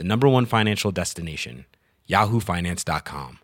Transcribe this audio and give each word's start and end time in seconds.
the 0.00 0.04
number 0.04 0.26
one 0.26 0.46
financial 0.46 0.90
destination, 0.90 1.66
yahoofinance.com. 2.08 3.38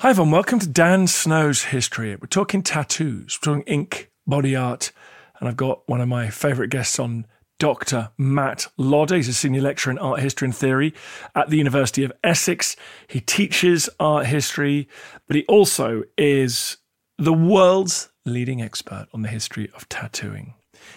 Hi, 0.00 0.10
everyone. 0.10 0.30
Welcome 0.30 0.58
to 0.58 0.68
Dan 0.68 1.06
Snow's 1.06 1.64
History. 1.64 2.14
We're 2.14 2.26
talking 2.26 2.62
tattoos, 2.62 3.38
we're 3.40 3.54
talking 3.54 3.72
ink, 3.72 4.10
body 4.26 4.54
art, 4.54 4.92
and 5.40 5.48
I've 5.48 5.56
got 5.56 5.88
one 5.88 6.02
of 6.02 6.08
my 6.08 6.28
favourite 6.28 6.68
guests 6.68 6.98
on, 6.98 7.26
Dr. 7.58 8.10
Matt 8.18 8.66
Lodder. 8.76 9.16
He's 9.16 9.28
a 9.28 9.32
senior 9.32 9.62
lecturer 9.62 9.90
in 9.90 9.96
art 9.96 10.20
history 10.20 10.44
and 10.44 10.54
theory 10.54 10.92
at 11.34 11.48
the 11.48 11.56
University 11.56 12.04
of 12.04 12.12
Essex. 12.22 12.76
He 13.06 13.20
teaches 13.20 13.88
art 13.98 14.26
history, 14.26 14.86
but 15.26 15.36
he 15.36 15.46
also 15.46 16.02
is 16.18 16.76
the 17.16 17.32
world's 17.32 18.10
leading 18.26 18.60
expert 18.60 19.06
on 19.14 19.22
the 19.22 19.28
history 19.28 19.70
of 19.74 19.88
tattooing. 19.88 20.52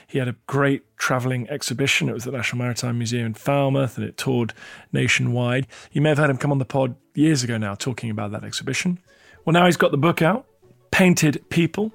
He 0.08 0.20
had 0.20 0.28
a 0.28 0.36
great 0.48 0.84
travelling 0.98 1.50
exhibition. 1.50 2.10
It 2.10 2.14
was 2.14 2.24
the 2.24 2.32
National 2.32 2.60
Maritime 2.60 2.98
Museum 2.98 3.28
in 3.28 3.34
Falmouth 3.34 3.98
and 3.98 4.06
it 4.06 4.18
toured 4.18 4.54
nationwide. 4.92 5.68
You 5.92 6.02
may 6.02 6.10
have 6.10 6.18
heard 6.18 6.30
him 6.30 6.38
come 6.38 6.52
on 6.52 6.58
the 6.58 6.66
pod 6.66 6.96
years 7.14 7.44
ago 7.44 7.58
now 7.58 7.76
talking 7.76 8.10
about 8.10 8.32
that 8.32 8.44
exhibition. 8.44 9.00
Well, 9.46 9.54
now 9.54 9.66
he's 9.66 9.78
got 9.78 9.92
the 9.92 9.98
book 9.98 10.22
out, 10.22 10.46
Painted 10.92 11.50
People, 11.50 11.92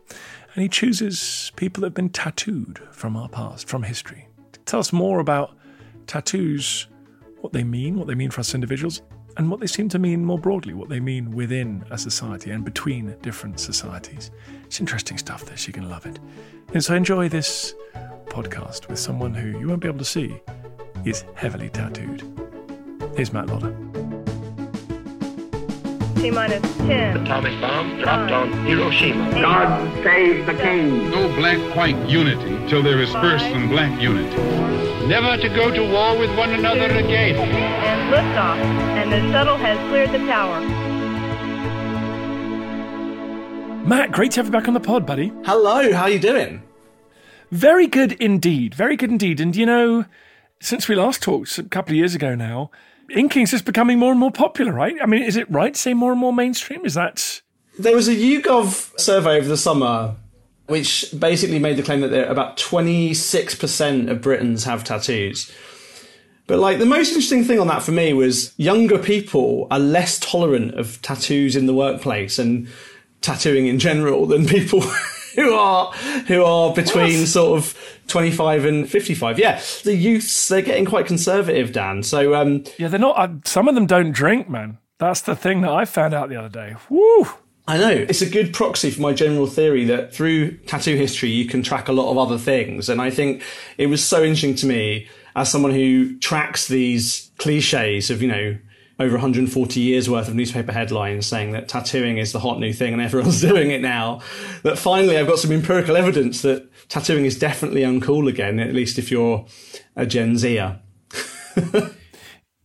and 0.55 0.63
he 0.63 0.69
chooses 0.69 1.53
people 1.57 1.83
that 1.83 1.89
have 1.89 1.95
been 1.95 2.11
tattooed 2.11 2.81
from 2.91 3.17
our 3.17 3.29
past, 3.29 3.69
from 3.69 3.83
history. 3.83 4.27
Tell 4.67 4.81
us 4.81 4.93
more 4.93 5.21
about 5.21 5.57
tattoos, 6.07 6.87
what 7.41 7.53
they 7.53 7.65
mean, 7.65 7.97
what 7.97 8.07
they 8.07 8.15
mean 8.15 8.31
for 8.31 8.41
us 8.41 8.55
individuals, 8.55 9.03
and 9.37 9.51
what 9.51 9.61
they 9.61 9.67
seem 9.67 9.89
to 9.91 9.99
mean 9.99 10.25
more 10.25 10.39
broadly, 10.39 10.75
what 10.75 10.89
they 10.89 11.01
mean 11.01 11.31
within 11.31 11.85
a 11.91 11.99
society 11.99 12.51
and 12.51 12.65
between 12.65 13.17
different 13.23 13.59
societies. 13.59 14.31
It's 14.65 14.81
interesting 14.81 15.19
stuff, 15.19 15.45
this. 15.45 15.67
You're 15.67 15.73
going 15.73 15.85
to 15.85 15.91
love 15.91 16.07
it. 16.07 16.19
And 16.73 16.85
so 16.85 16.95
enjoy 16.95 17.29
this 17.29 17.75
podcast 18.27 18.89
with 18.89 18.99
someone 18.99 19.35
who 19.35 19.59
you 19.59 19.69
won't 19.69 19.81
be 19.81 19.89
able 19.89 19.99
to 19.99 20.05
see 20.05 20.41
is 21.05 21.25
heavily 21.35 21.69
tattooed. 21.69 22.23
Here's 23.17 23.33
Matt 23.33 23.49
Lodder. 23.49 24.14
T 26.25 26.31
minus 26.31 26.63
10. 26.79 27.19
Atomic 27.19 27.61
bomb 27.61 27.99
dropped 27.99 28.33
on 28.33 28.51
Hiroshima. 28.65 29.31
God 29.43 30.03
save 30.03 30.47
the 30.47 30.55
king. 30.55 31.11
No 31.11 31.29
black-white 31.37 32.09
unity 32.09 32.67
till 32.67 32.83
there 32.83 32.99
is 33.03 33.13
first 33.13 33.45
some 33.45 33.69
black 33.69 34.01
unity. 34.01 34.35
Never 35.07 35.37
to 35.37 35.51
go 35.51 35.71
to 35.71 35.93
war 35.93 36.19
with 36.19 36.35
one 36.39 36.55
another 36.55 36.87
again. 36.87 37.37
And 37.37 38.11
liftoff. 38.11 38.57
And 38.57 39.13
the 39.13 39.21
shuttle 39.31 39.59
has 39.59 39.77
cleared 39.91 40.13
the 40.13 40.27
tower. 40.27 40.63
Matt, 43.87 44.11
great 44.11 44.33
to 44.33 44.39
have 44.39 44.47
you 44.47 44.53
back 44.53 44.67
on 44.67 44.73
the 44.73 44.81
pod, 44.81 45.05
buddy. 45.05 45.31
Hello, 45.45 45.93
how 45.93 46.05
are 46.05 46.11
you 46.11 46.19
doing? 46.19 46.63
Very 47.51 47.87
good 47.87 48.13
indeed. 48.13 48.75
Very 48.75 48.97
good 48.97 49.11
indeed. 49.11 49.41
And 49.41 49.55
you 49.55 49.67
know, 49.67 50.07
since 50.59 50.89
we 50.89 50.95
last 50.95 51.23
talked 51.23 51.59
a 51.59 51.65
couple 51.65 51.93
of 51.93 51.97
years 51.97 52.15
ago 52.15 52.35
now, 52.35 52.71
inking's 53.11 53.51
just 53.51 53.65
becoming 53.65 53.99
more 53.99 54.11
and 54.11 54.21
more 54.21 54.31
popular, 54.31 54.73
right? 54.73 54.97
I 55.03 55.07
mean, 55.07 55.23
is 55.23 55.37
it 55.37 55.51
right 55.51 55.75
to 55.75 55.81
say 55.81 55.95
more 55.95 56.13
and 56.13 56.21
more 56.21 56.33
mainstream? 56.33 56.85
Is 56.85 56.95
that 56.95 57.43
There 57.79 57.95
was 57.95 58.09
a 58.09 58.15
YouGov 58.15 58.99
survey 58.99 59.39
over 59.39 59.49
the 59.49 59.57
summer 59.57 60.17
which 60.67 61.05
basically 61.19 61.59
made 61.59 61.77
the 61.77 61.83
claim 61.83 62.01
that 62.01 62.31
about 62.31 62.57
26% 62.57 64.11
of 64.11 64.23
Britons 64.23 64.65
have 64.65 64.83
tattoos. 64.83 65.53
But 66.47 66.59
like 66.59 66.79
the 66.79 66.87
most 66.87 67.09
interesting 67.09 67.45
thing 67.45 67.59
on 67.59 67.67
that 67.69 67.83
for 67.83 67.93
me 67.93 68.13
was 68.13 68.55
younger 68.59 68.99
people 68.99 69.67
are 69.71 69.79
less 69.79 70.19
tolerant 70.19 70.75
of 70.75 71.01
tattoos 71.03 71.57
in 71.57 71.67
the 71.67 71.75
workplace 71.75 72.39
and 72.39 72.69
tattooing 73.21 73.67
in 73.67 73.79
general 73.79 74.27
than 74.27 74.47
people 74.47 74.83
who 75.43 75.55
are 75.55 75.93
who 76.27 76.45
are 76.45 76.73
between 76.75 77.21
What? 77.21 77.29
sort 77.29 77.59
of 77.59 77.79
25 78.09 78.65
and 78.65 78.89
55. 78.91 79.39
Yeah, 79.39 79.61
the 79.85 79.95
youths 79.95 80.49
they're 80.49 80.63
getting 80.63 80.85
quite 80.85 81.07
conservative, 81.07 81.73
Dan. 81.73 82.03
So 82.03 82.35
um 82.35 82.65
Yeah, 82.79 82.89
they're 82.89 83.01
not. 83.01 83.19
Uh, 83.19 83.29
some 83.45 83.69
of 83.69 83.75
them 83.75 83.87
don't 83.87 84.13
drink, 84.13 84.49
man. 84.49 84.79
That's 84.99 85.23
the 85.23 85.35
thing 85.37 85.63
that 85.63 85.73
I 85.73 85.85
found 85.85 86.15
out 86.15 86.29
the 86.29 86.37
other 86.37 86.49
day. 86.49 86.75
Woo! 86.89 87.27
I 87.67 87.79
know. 87.79 87.91
It's 87.91 88.21
a 88.21 88.29
good 88.29 88.53
proxy 88.53 88.91
for 88.91 89.01
my 89.01 89.13
general 89.15 89.47
theory 89.47 89.85
that 89.87 90.15
through 90.15 90.59
tattoo 90.67 90.97
history, 90.97 91.31
you 91.31 91.47
can 91.47 91.63
track 91.63 91.89
a 91.89 91.93
lot 91.93 92.11
of 92.11 92.19
other 92.19 92.37
things. 92.37 92.89
And 92.91 93.01
I 93.01 93.11
think 93.11 93.43
it 93.79 93.87
was 93.87 94.05
so 94.05 94.19
interesting 94.23 94.55
to 94.57 94.67
me 94.67 95.09
as 95.35 95.51
someone 95.51 95.73
who 95.73 96.19
tracks 96.19 96.69
these 96.69 97.31
cliches 97.39 98.11
of, 98.11 98.21
you 98.21 98.29
know, 98.29 98.57
over 98.99 99.15
140 99.15 99.81
years 99.81 100.09
worth 100.09 100.29
of 100.29 100.35
newspaper 100.35 100.73
headlines 100.73 101.27
saying 101.27 101.53
that 101.53 101.69
tattooing 101.69 102.19
is 102.19 102.33
the 102.33 102.39
hot 102.39 102.61
new 102.61 102.73
thing 102.73 102.93
and 102.93 103.03
everyone's 103.03 103.41
doing 103.43 103.71
it 103.71 103.81
now. 103.81 104.21
That 104.63 104.79
finally 104.79 105.19
I've 105.19 105.27
got 105.27 105.39
some 105.39 105.51
empirical 105.53 105.97
evidence 105.97 106.43
that 106.43 106.69
tattooing 106.89 107.25
is 107.25 107.39
definitely 107.39 107.83
uncool 107.83 108.29
again, 108.29 108.61
at 108.61 108.73
least 108.73 108.99
if 108.99 109.11
you're 109.11 109.47
a 109.97 110.07
Gen 110.07 110.37
Zer. 110.37 110.79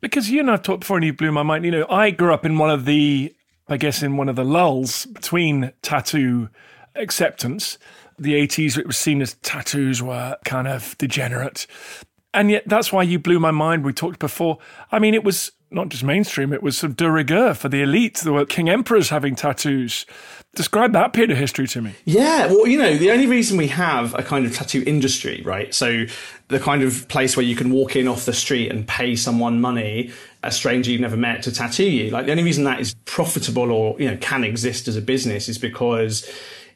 Because 0.02 0.30
you 0.30 0.40
and 0.40 0.50
I've 0.50 0.62
talked 0.62 0.82
before, 0.82 0.98
and 0.98 1.06
you 1.06 1.14
blew 1.14 1.32
my 1.32 1.44
mind. 1.44 1.66
You 1.66 1.72
know, 1.72 1.86
I 1.90 2.12
grew 2.12 2.34
up 2.34 2.46
in 2.46 2.58
one 2.58 2.70
of 2.70 2.86
the, 2.86 3.36
I 3.68 3.78
guess, 3.78 4.02
in 4.02 4.16
one 4.16 4.30
of 4.30 4.36
the 4.36 4.46
lulls 4.46 5.06
between 5.08 5.74
tattoo 5.82 6.50
acceptance. 6.96 7.78
The 8.18 8.34
80s, 8.34 8.78
it 8.78 8.88
was 8.88 8.98
seen 8.98 9.22
as 9.22 9.34
tattoos 9.36 10.02
were 10.02 10.38
kind 10.46 10.68
of 10.68 10.98
degenerate. 10.98 11.68
And 12.34 12.50
yet, 12.50 12.64
that's 12.66 12.94
why 12.94 13.04
you 13.04 13.20
blew 13.20 13.40
my 13.40 13.52
mind. 13.52 13.84
We 13.84 13.92
talked 13.92 14.20
before. 14.20 14.60
I 14.92 15.00
mean, 15.00 15.14
it 15.14 15.24
was 15.24 15.52
not 15.72 15.90
just 15.90 16.04
mainstream, 16.04 16.52
it 16.54 16.64
was 16.64 16.78
sort 16.78 16.92
of 16.92 16.98
de 16.98 17.10
rigueur 17.10 17.54
for 17.54 17.70
the 17.70 17.82
elite. 17.82 18.20
There 18.24 18.34
were 18.34 18.46
king 18.46 18.70
emperors 18.70 19.10
having 19.10 19.36
tattoos. 19.36 20.06
Describe 20.56 20.94
that 20.94 21.14
period 21.14 21.30
of 21.30 21.38
history 21.38 21.68
to 21.68 21.82
me. 21.82 21.94
Yeah, 22.06 22.48
well, 22.48 22.66
you 22.66 22.78
know, 22.78 22.98
the 22.98 23.12
only 23.12 23.28
reason 23.28 23.58
we 23.58 23.68
have 23.68 24.16
a 24.16 24.24
kind 24.24 24.46
of 24.46 24.56
tattoo 24.56 24.84
industry, 24.88 25.44
right? 25.46 25.74
So 25.74 26.06
the 26.48 26.60
kind 26.60 26.82
of 26.82 27.08
place 27.08 27.38
where 27.38 27.46
you 27.46 27.56
can 27.56 27.70
walk 27.70 27.96
in 27.96 28.08
off 28.08 28.26
the 28.26 28.34
street 28.34 28.72
and 28.72 28.88
pay 28.88 29.16
someone 29.16 29.62
money, 29.62 30.12
a 30.44 30.52
stranger 30.52 30.90
you've 30.90 31.02
never 31.02 31.18
met, 31.18 31.44
to 31.44 31.52
tattoo 31.52 31.90
you. 31.90 32.10
Like 32.10 32.26
the 32.26 32.32
only 32.32 32.44
reason 32.44 32.64
that 32.64 32.80
is 32.80 32.96
profitable 33.06 33.72
or, 33.72 33.96
you 34.00 34.10
know, 34.10 34.18
can 34.18 34.44
exist 34.44 34.88
as 34.88 34.96
a 34.96 35.02
business 35.02 35.48
is 35.48 35.60
because 35.60 36.28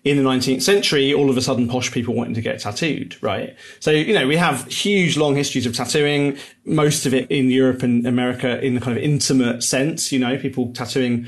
in 0.03 0.17
the 0.17 0.23
19th 0.23 0.61
century, 0.61 1.13
all 1.13 1.29
of 1.29 1.37
a 1.37 1.41
sudden 1.41 1.67
posh 1.67 1.91
people 1.91 2.13
wanted 2.13 2.35
to 2.35 2.41
get 2.41 2.59
tattooed, 2.59 3.15
right? 3.21 3.55
So, 3.79 3.91
you 3.91 4.13
know, 4.13 4.27
we 4.27 4.35
have 4.35 4.67
huge 4.67 5.15
long 5.15 5.35
histories 5.35 5.65
of 5.65 5.75
tattooing, 5.75 6.37
most 6.65 7.05
of 7.05 7.13
it 7.13 7.31
in 7.31 7.49
Europe 7.49 7.83
and 7.83 8.05
America 8.05 8.61
in 8.63 8.75
the 8.75 8.81
kind 8.81 8.97
of 8.97 9.03
intimate 9.03 9.63
sense, 9.63 10.11
you 10.11 10.19
know, 10.19 10.37
people 10.37 10.73
tattooing 10.73 11.27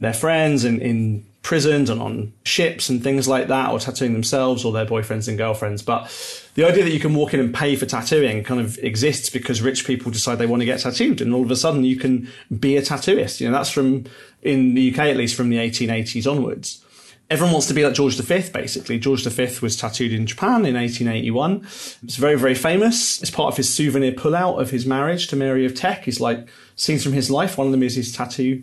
their 0.00 0.12
friends 0.12 0.64
and 0.64 0.82
in 0.82 1.24
prisons 1.42 1.88
and 1.88 2.02
on 2.02 2.32
ships 2.42 2.88
and 2.88 3.04
things 3.04 3.28
like 3.28 3.46
that, 3.46 3.70
or 3.70 3.78
tattooing 3.78 4.12
themselves 4.12 4.64
or 4.64 4.72
their 4.72 4.84
boyfriends 4.84 5.28
and 5.28 5.38
girlfriends. 5.38 5.80
But 5.80 6.10
the 6.56 6.64
idea 6.64 6.82
that 6.82 6.90
you 6.90 6.98
can 6.98 7.14
walk 7.14 7.32
in 7.32 7.38
and 7.38 7.54
pay 7.54 7.76
for 7.76 7.86
tattooing 7.86 8.42
kind 8.42 8.60
of 8.60 8.76
exists 8.78 9.30
because 9.30 9.62
rich 9.62 9.86
people 9.86 10.10
decide 10.10 10.38
they 10.38 10.46
want 10.46 10.62
to 10.62 10.66
get 10.66 10.80
tattooed, 10.80 11.20
and 11.20 11.32
all 11.32 11.44
of 11.44 11.50
a 11.52 11.56
sudden 11.56 11.84
you 11.84 11.94
can 11.96 12.28
be 12.58 12.76
a 12.76 12.82
tattooist. 12.82 13.40
You 13.40 13.46
know, 13.46 13.52
that's 13.52 13.70
from 13.70 14.06
in 14.42 14.74
the 14.74 14.92
UK 14.92 14.98
at 14.98 15.16
least 15.16 15.36
from 15.36 15.48
the 15.48 15.58
1880s 15.58 16.28
onwards. 16.28 16.84
Everyone 17.28 17.54
wants 17.54 17.66
to 17.66 17.74
be 17.74 17.84
like 17.84 17.94
George 17.94 18.16
V, 18.16 18.50
basically. 18.52 18.98
George 19.00 19.24
V 19.24 19.58
was 19.60 19.76
tattooed 19.76 20.12
in 20.12 20.26
Japan 20.26 20.64
in 20.64 20.74
1881. 20.74 21.62
It's 22.04 22.16
very, 22.16 22.36
very 22.36 22.54
famous. 22.54 23.20
It's 23.20 23.32
part 23.32 23.52
of 23.52 23.56
his 23.56 23.72
souvenir 23.72 24.12
pullout 24.12 24.60
of 24.60 24.70
his 24.70 24.86
marriage 24.86 25.26
to 25.28 25.36
Mary 25.36 25.66
of 25.66 25.74
Teck. 25.74 26.06
Is 26.06 26.20
like 26.20 26.48
scenes 26.76 27.02
from 27.02 27.14
his 27.14 27.28
life. 27.30 27.58
One 27.58 27.66
of 27.66 27.72
them 27.72 27.82
is 27.82 27.96
his 27.96 28.12
tattoo 28.14 28.62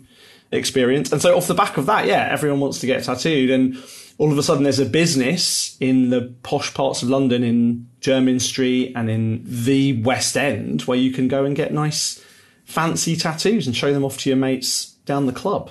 experience. 0.50 1.12
And 1.12 1.20
so 1.20 1.36
off 1.36 1.46
the 1.46 1.54
back 1.54 1.76
of 1.76 1.86
that, 1.86 2.06
yeah, 2.06 2.28
everyone 2.30 2.60
wants 2.60 2.80
to 2.80 2.86
get 2.86 3.04
tattooed. 3.04 3.50
And 3.50 3.76
all 4.18 4.32
of 4.32 4.38
a 4.38 4.42
sudden 4.42 4.62
there's 4.62 4.78
a 4.78 4.86
business 4.86 5.76
in 5.80 6.10
the 6.10 6.32
posh 6.42 6.72
parts 6.72 7.02
of 7.02 7.10
London 7.10 7.42
in 7.42 7.88
Jermyn 8.00 8.40
Street 8.40 8.92
and 8.96 9.10
in 9.10 9.42
the 9.44 10.00
West 10.02 10.36
End 10.36 10.82
where 10.82 10.98
you 10.98 11.10
can 11.10 11.28
go 11.28 11.44
and 11.44 11.56
get 11.56 11.72
nice 11.72 12.24
fancy 12.64 13.16
tattoos 13.16 13.66
and 13.66 13.76
show 13.76 13.92
them 13.92 14.04
off 14.04 14.18
to 14.18 14.30
your 14.30 14.36
mates 14.36 14.92
down 15.04 15.26
the 15.26 15.32
club. 15.32 15.70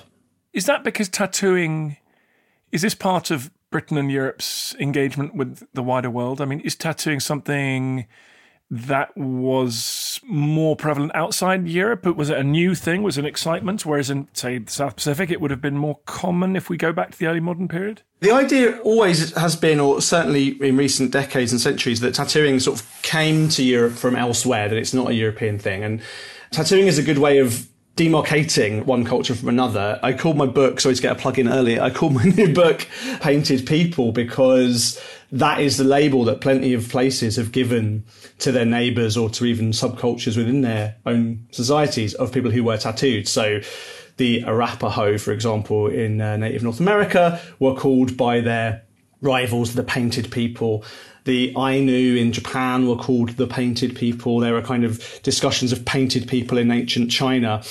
Is 0.52 0.66
that 0.66 0.84
because 0.84 1.08
tattooing 1.08 1.96
is 2.74 2.82
this 2.82 2.94
part 2.96 3.30
of 3.30 3.52
Britain 3.70 3.96
and 3.96 4.10
Europe's 4.10 4.74
engagement 4.80 5.32
with 5.36 5.64
the 5.74 5.82
wider 5.82 6.10
world? 6.10 6.40
I 6.40 6.44
mean, 6.44 6.58
is 6.60 6.74
tattooing 6.74 7.20
something 7.20 8.06
that 8.68 9.16
was 9.16 10.20
more 10.24 10.74
prevalent 10.74 11.12
outside 11.14 11.68
Europe? 11.68 12.04
Was 12.04 12.30
it 12.30 12.36
a 12.36 12.42
new 12.42 12.74
thing? 12.74 13.04
Was 13.04 13.16
it 13.16 13.20
an 13.20 13.26
excitement? 13.26 13.86
Whereas 13.86 14.10
in, 14.10 14.26
say, 14.32 14.58
the 14.58 14.72
South 14.72 14.96
Pacific, 14.96 15.30
it 15.30 15.40
would 15.40 15.52
have 15.52 15.60
been 15.60 15.76
more 15.76 16.00
common 16.06 16.56
if 16.56 16.68
we 16.68 16.76
go 16.76 16.92
back 16.92 17.12
to 17.12 17.18
the 17.18 17.26
early 17.26 17.38
modern 17.38 17.68
period? 17.68 18.02
The 18.18 18.32
idea 18.32 18.78
always 18.78 19.32
has 19.36 19.54
been, 19.54 19.78
or 19.78 20.02
certainly 20.02 20.60
in 20.60 20.76
recent 20.76 21.12
decades 21.12 21.52
and 21.52 21.60
centuries, 21.60 22.00
that 22.00 22.14
tattooing 22.14 22.58
sort 22.58 22.80
of 22.80 23.02
came 23.02 23.48
to 23.50 23.62
Europe 23.62 23.92
from 23.92 24.16
elsewhere, 24.16 24.68
that 24.68 24.76
it's 24.76 24.94
not 24.94 25.10
a 25.10 25.14
European 25.14 25.60
thing. 25.60 25.84
And 25.84 26.02
tattooing 26.50 26.88
is 26.88 26.98
a 26.98 27.04
good 27.04 27.18
way 27.18 27.38
of 27.38 27.68
demarcating 27.96 28.84
one 28.84 29.04
culture 29.04 29.34
from 29.34 29.48
another. 29.48 30.00
I 30.02 30.12
called 30.12 30.36
my 30.36 30.46
book, 30.46 30.80
sorry 30.80 30.96
to 30.96 31.02
get 31.02 31.12
a 31.12 31.14
plug 31.14 31.38
in 31.38 31.48
earlier, 31.48 31.80
I 31.80 31.90
called 31.90 32.14
my 32.14 32.24
new 32.36 32.52
book 32.52 32.86
Painted 33.20 33.66
People 33.66 34.12
because 34.12 35.00
that 35.30 35.60
is 35.60 35.76
the 35.76 35.84
label 35.84 36.24
that 36.24 36.40
plenty 36.40 36.74
of 36.74 36.88
places 36.88 37.36
have 37.36 37.52
given 37.52 38.04
to 38.38 38.50
their 38.50 38.64
neighbours 38.64 39.16
or 39.16 39.30
to 39.30 39.44
even 39.44 39.70
subcultures 39.70 40.36
within 40.36 40.62
their 40.62 40.96
own 41.06 41.46
societies 41.50 42.14
of 42.14 42.32
people 42.32 42.50
who 42.50 42.64
were 42.64 42.76
tattooed. 42.76 43.28
So 43.28 43.60
the 44.16 44.42
Arapaho, 44.44 45.18
for 45.18 45.32
example, 45.32 45.86
in 45.88 46.20
uh, 46.20 46.36
native 46.36 46.62
North 46.62 46.80
America 46.80 47.40
were 47.58 47.74
called 47.74 48.16
by 48.16 48.40
their 48.40 48.82
rivals 49.20 49.74
the 49.74 49.82
painted 49.82 50.30
people. 50.30 50.84
The 51.24 51.54
Ainu 51.56 52.16
in 52.16 52.32
Japan 52.32 52.86
were 52.86 52.96
called 52.96 53.30
the 53.30 53.46
painted 53.46 53.96
people. 53.96 54.40
There 54.40 54.56
are 54.56 54.62
kind 54.62 54.84
of 54.84 55.02
discussions 55.22 55.72
of 55.72 55.84
painted 55.84 56.28
people 56.28 56.58
in 56.58 56.70
ancient 56.70 57.10
China. 57.10 57.62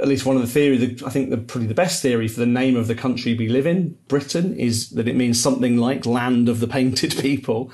At 0.00 0.08
least 0.08 0.24
one 0.24 0.36
of 0.36 0.42
the 0.42 0.48
theories, 0.48 1.02
I 1.02 1.10
think 1.10 1.30
the, 1.30 1.36
probably 1.36 1.66
the 1.66 1.74
best 1.74 2.00
theory 2.00 2.28
for 2.28 2.40
the 2.40 2.46
name 2.46 2.76
of 2.76 2.86
the 2.86 2.94
country 2.94 3.34
we 3.34 3.48
live 3.48 3.66
in, 3.66 3.98
Britain, 4.08 4.54
is 4.54 4.90
that 4.90 5.08
it 5.08 5.16
means 5.16 5.40
something 5.40 5.76
like 5.76 6.06
land 6.06 6.48
of 6.48 6.60
the 6.60 6.68
painted 6.68 7.16
people. 7.20 7.70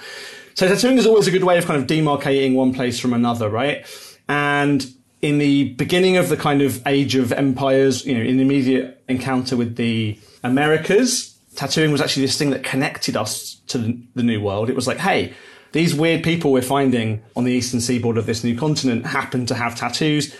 So 0.54 0.66
tattooing 0.66 0.98
is 0.98 1.06
always 1.06 1.26
a 1.26 1.30
good 1.30 1.44
way 1.44 1.58
of 1.58 1.66
kind 1.66 1.80
of 1.80 1.86
demarcating 1.86 2.54
one 2.54 2.72
place 2.72 2.98
from 2.98 3.12
another, 3.12 3.48
right? 3.48 3.86
And 4.28 4.86
in 5.20 5.38
the 5.38 5.72
beginning 5.74 6.16
of 6.16 6.28
the 6.28 6.36
kind 6.36 6.60
of 6.60 6.86
age 6.86 7.14
of 7.14 7.32
empires, 7.32 8.04
you 8.04 8.14
know, 8.14 8.22
in 8.22 8.36
the 8.36 8.42
immediate 8.42 9.02
encounter 9.08 9.56
with 9.56 9.76
the 9.76 10.18
Americas, 10.42 11.33
tattooing 11.54 11.92
was 11.92 12.00
actually 12.00 12.26
this 12.26 12.38
thing 12.38 12.50
that 12.50 12.62
connected 12.62 13.16
us 13.16 13.56
to 13.68 13.78
the, 14.14 14.22
new 14.22 14.40
world. 14.40 14.70
It 14.70 14.76
was 14.76 14.86
like, 14.86 14.98
hey, 14.98 15.32
these 15.72 15.94
weird 15.94 16.22
people 16.22 16.52
we're 16.52 16.62
finding 16.62 17.22
on 17.36 17.44
the 17.44 17.52
eastern 17.52 17.80
seaboard 17.80 18.16
of 18.16 18.26
this 18.26 18.44
new 18.44 18.56
continent 18.56 19.06
happen 19.06 19.46
to 19.46 19.54
have 19.54 19.76
tattoos. 19.76 20.36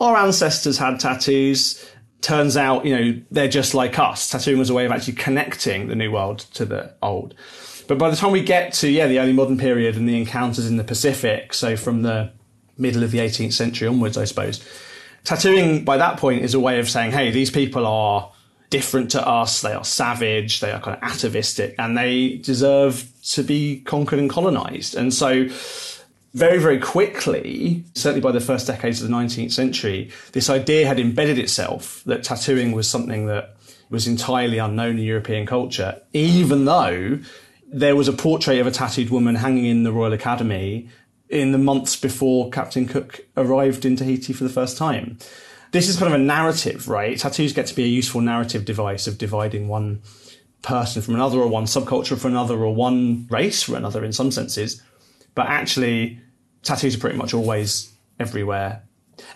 Our 0.00 0.16
ancestors 0.16 0.78
had 0.78 1.00
tattoos. 1.00 1.90
Turns 2.20 2.56
out, 2.56 2.84
you 2.84 2.96
know, 2.96 3.20
they're 3.30 3.48
just 3.48 3.74
like 3.74 3.98
us. 3.98 4.30
Tattooing 4.30 4.58
was 4.58 4.70
a 4.70 4.74
way 4.74 4.84
of 4.84 4.92
actually 4.92 5.14
connecting 5.14 5.88
the 5.88 5.94
new 5.94 6.10
world 6.10 6.40
to 6.54 6.64
the 6.64 6.94
old. 7.02 7.34
But 7.86 7.98
by 7.98 8.10
the 8.10 8.16
time 8.16 8.32
we 8.32 8.42
get 8.42 8.72
to, 8.74 8.88
yeah, 8.88 9.06
the 9.06 9.18
early 9.18 9.32
modern 9.32 9.56
period 9.56 9.96
and 9.96 10.08
the 10.08 10.18
encounters 10.18 10.66
in 10.66 10.76
the 10.76 10.84
Pacific, 10.84 11.54
so 11.54 11.76
from 11.76 12.02
the 12.02 12.32
middle 12.76 13.02
of 13.02 13.10
the 13.10 13.18
18th 13.18 13.52
century 13.54 13.88
onwards, 13.88 14.16
I 14.16 14.24
suppose, 14.24 14.64
tattooing 15.24 15.84
by 15.84 15.96
that 15.96 16.18
point 16.18 16.42
is 16.42 16.54
a 16.54 16.60
way 16.60 16.78
of 16.78 16.88
saying, 16.88 17.12
hey, 17.12 17.30
these 17.30 17.50
people 17.50 17.86
are 17.86 18.30
different 18.70 19.10
to 19.12 19.26
us. 19.26 19.62
They 19.62 19.72
are 19.72 19.84
savage. 19.84 20.60
They 20.60 20.72
are 20.72 20.80
kind 20.80 20.96
of 20.96 21.02
atavistic 21.02 21.74
and 21.78 21.96
they 21.96 22.36
deserve 22.36 23.10
to 23.30 23.42
be 23.42 23.80
conquered 23.80 24.18
and 24.18 24.30
colonized. 24.30 24.94
And 24.94 25.12
so 25.12 25.48
very, 26.34 26.58
very 26.58 26.78
quickly, 26.78 27.84
certainly 27.94 28.20
by 28.20 28.32
the 28.32 28.40
first 28.40 28.66
decades 28.66 29.02
of 29.02 29.08
the 29.08 29.14
19th 29.14 29.52
century, 29.52 30.10
this 30.32 30.50
idea 30.50 30.86
had 30.86 31.00
embedded 31.00 31.38
itself 31.38 32.02
that 32.04 32.22
tattooing 32.22 32.72
was 32.72 32.88
something 32.88 33.26
that 33.26 33.56
was 33.90 34.06
entirely 34.06 34.58
unknown 34.58 34.98
in 34.98 35.04
European 35.04 35.46
culture, 35.46 36.00
even 36.12 36.66
though 36.66 37.18
there 37.70 37.96
was 37.96 38.08
a 38.08 38.12
portrait 38.12 38.58
of 38.58 38.66
a 38.66 38.70
tattooed 38.70 39.10
woman 39.10 39.36
hanging 39.36 39.64
in 39.64 39.82
the 39.82 39.92
Royal 39.92 40.12
Academy 40.12 40.88
in 41.28 41.52
the 41.52 41.58
months 41.58 41.96
before 41.96 42.50
Captain 42.50 42.86
Cook 42.86 43.20
arrived 43.36 43.84
in 43.84 43.96
Tahiti 43.96 44.32
for 44.32 44.44
the 44.44 44.50
first 44.50 44.76
time 44.76 45.18
this 45.72 45.88
is 45.88 45.98
kind 45.98 46.12
of 46.12 46.20
a 46.20 46.22
narrative, 46.22 46.88
right? 46.88 47.18
Tattoos 47.18 47.52
get 47.52 47.66
to 47.66 47.74
be 47.74 47.84
a 47.84 47.88
useful 47.88 48.20
narrative 48.20 48.64
device 48.64 49.06
of 49.06 49.18
dividing 49.18 49.68
one 49.68 50.02
person 50.62 51.02
from 51.02 51.14
another, 51.14 51.38
or 51.38 51.48
one 51.48 51.64
subculture 51.64 52.18
from 52.18 52.32
another, 52.32 52.56
or 52.56 52.74
one 52.74 53.26
race 53.30 53.62
from 53.62 53.74
another 53.74 54.04
in 54.04 54.12
some 54.12 54.30
senses. 54.30 54.82
But 55.34 55.46
actually, 55.48 56.20
tattoos 56.62 56.96
are 56.96 57.00
pretty 57.00 57.16
much 57.16 57.34
always 57.34 57.92
everywhere. 58.18 58.82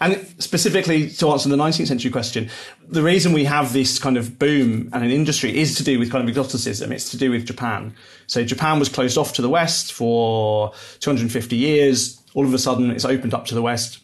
And 0.01 0.35
specifically 0.39 1.11
to 1.11 1.31
answer 1.31 1.49
the 1.49 1.57
19th 1.57 1.89
century 1.89 2.11
question, 2.11 2.51
the 2.89 3.03
reason 3.03 3.33
we 3.33 3.45
have 3.45 3.73
this 3.73 3.99
kind 3.99 4.17
of 4.17 4.39
boom 4.39 4.89
and 4.93 5.05
an 5.05 5.11
industry 5.11 5.59
is 5.59 5.75
to 5.77 5.85
do 5.85 5.99
with 5.99 6.11
kind 6.11 6.23
of 6.23 6.29
exoticism. 6.29 6.93
It's 6.93 7.11
to 7.11 7.17
do 7.17 7.31
with 7.31 7.47
Japan. 7.47 7.95
So 8.27 8.45
Japan 8.45 8.79
was 8.79 8.89
closed 8.89 9.19
off 9.19 9.33
to 9.35 9.43
the 9.43 9.49
West 9.49 9.93
for 9.93 10.73
250 11.01 11.57
years. 11.57 12.23
All 12.35 12.45
of 12.45 12.55
a 12.55 12.59
sudden, 12.59 12.91
it's 12.91 13.05
opened 13.05 13.35
up 13.35 13.47
to 13.47 13.55
the 13.55 13.63
West. 13.63 13.99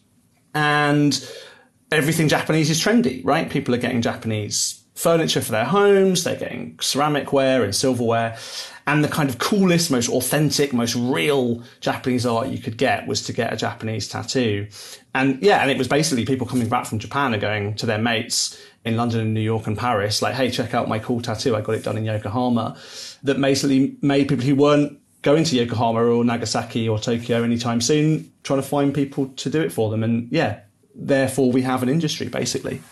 And 0.55 1.25
everything 1.91 2.29
Japanese 2.29 2.71
is 2.71 2.81
trendy, 2.83 3.25
right? 3.25 3.49
People 3.51 3.75
are 3.75 3.79
getting 3.79 4.03
Japanese 4.03 4.83
furniture 4.95 5.41
for 5.41 5.53
their 5.53 5.65
homes, 5.65 6.25
they're 6.25 6.37
getting 6.37 6.77
ceramic 6.81 7.33
ware 7.33 7.63
and 7.63 7.75
silverware. 7.75 8.37
And 8.87 9.05
the 9.05 9.09
kind 9.09 9.29
of 9.29 9.39
coolest, 9.39 9.91
most 9.91 10.09
authentic, 10.09 10.73
most 10.73 10.95
real 10.97 11.63
Japanese 11.81 12.25
art 12.25 12.49
you 12.49 12.59
could 12.59 12.79
get 12.79 13.07
was 13.07 13.23
to 13.27 13.35
get 13.35 13.53
a 13.53 13.57
Japanese 13.57 14.09
tattoo. 14.09 14.67
And 15.15 15.43
yeah, 15.43 15.61
and 15.61 15.71
it 15.71 15.77
was 15.77 15.89
basically 15.89 16.25
people 16.25 16.47
coming 16.47 16.71
back 16.71 16.87
from 16.87 16.99
Japan 16.99 17.35
and 17.35 17.41
going 17.41 17.75
to 17.75 17.87
their 17.87 17.99
mates 17.99 18.59
in 18.87 18.97
London 18.97 19.21
and 19.21 19.35
New 19.35 19.43
York 19.43 19.67
and 19.67 19.77
Paris, 19.77 20.23
like, 20.23 20.35
hey, 20.35 20.51
check 20.51 20.73
out 20.73 20.89
my 20.89 20.99
cool 20.99 21.21
tattoo. 21.21 21.55
I 21.55 21.61
got 21.61 21.75
it 21.75 21.85
done 21.85 21.99
in 21.99 22.07
Yokohama. 22.07 22.79
That 23.23 23.39
basically 23.39 23.97
made 24.01 24.27
people 24.27 24.47
who 24.47 24.55
weren't 24.57 24.99
going 25.21 25.45
to 25.45 25.57
Yokohama 25.57 26.03
or 26.05 26.25
Nagasaki 26.25 26.89
or 26.89 26.99
Tokyo 26.99 27.43
anytime 27.43 27.81
soon 27.81 28.33
trying 28.43 28.63
to 28.63 28.67
find 28.67 28.95
people 28.95 29.29
to 29.29 29.51
do 29.51 29.61
it 29.61 29.71
for 29.71 29.91
them. 29.91 30.03
And 30.03 30.33
yeah, 30.33 30.61
therefore 30.99 31.51
we 31.53 31.63
have 31.63 31.83
an 31.83 31.89
industry 31.89 32.29
basically. 32.29 32.83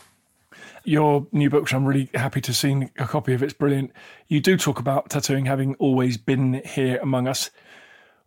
Your 0.85 1.27
new 1.33 1.51
book, 1.51 1.63
which 1.63 1.75
I'm 1.75 1.85
really 1.85 2.09
happy 2.15 2.41
to 2.43 2.55
see 2.55 2.89
a 2.97 3.07
copy 3.07 3.35
of, 3.35 3.43
it's 3.43 3.53
brilliant. 3.53 3.91
You 4.29 4.41
do 4.41 4.57
talk 4.57 4.79
about 4.79 5.11
tattooing 5.11 5.47
having 5.47 5.75
always 5.75 6.17
been 6.17 6.63
here 6.65 6.99
among 7.03 7.27
us. 7.27 7.51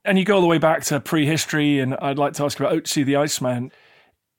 And 0.03 0.19
you 0.19 0.25
go 0.25 0.35
all 0.35 0.41
the 0.41 0.47
way 0.47 0.57
back 0.57 0.83
to 0.85 0.99
prehistory, 0.99 1.79
and 1.79 1.95
I'd 1.95 2.17
like 2.17 2.33
to 2.33 2.43
ask 2.43 2.59
about 2.59 2.73
Otzi 2.73 3.05
the 3.05 3.15
Iceman. 3.15 3.71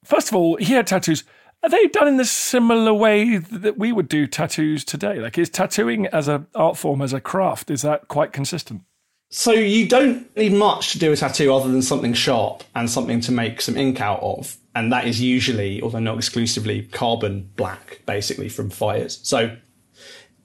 First 0.04 0.28
of 0.28 0.34
all, 0.34 0.56
he 0.56 0.74
had 0.74 0.86
tattoos. 0.86 1.24
Are 1.62 1.68
they 1.68 1.86
done 1.88 2.08
in 2.08 2.16
the 2.18 2.24
similar 2.24 2.92
way 2.92 3.38
that 3.38 3.78
we 3.78 3.92
would 3.92 4.08
do 4.08 4.26
tattoos 4.26 4.84
today? 4.84 5.20
Like, 5.20 5.38
is 5.38 5.48
tattooing 5.48 6.06
as 6.06 6.28
an 6.28 6.46
art 6.54 6.76
form, 6.76 7.00
as 7.00 7.12
a 7.12 7.20
craft, 7.20 7.70
is 7.70 7.82
that 7.82 8.08
quite 8.08 8.32
consistent? 8.32 8.82
So 9.30 9.52
you 9.52 9.86
don't 9.86 10.34
need 10.36 10.52
much 10.52 10.92
to 10.92 10.98
do 10.98 11.12
a 11.12 11.16
tattoo 11.16 11.54
other 11.54 11.70
than 11.70 11.82
something 11.82 12.14
sharp 12.14 12.64
and 12.74 12.90
something 12.90 13.20
to 13.22 13.32
make 13.32 13.60
some 13.60 13.76
ink 13.76 14.00
out 14.00 14.20
of. 14.20 14.56
And 14.74 14.92
that 14.92 15.06
is 15.06 15.20
usually, 15.20 15.82
although 15.82 15.98
not 15.98 16.16
exclusively, 16.16 16.82
carbon 16.82 17.50
black, 17.56 18.02
basically 18.06 18.48
from 18.48 18.70
fires. 18.70 19.18
So 19.22 19.56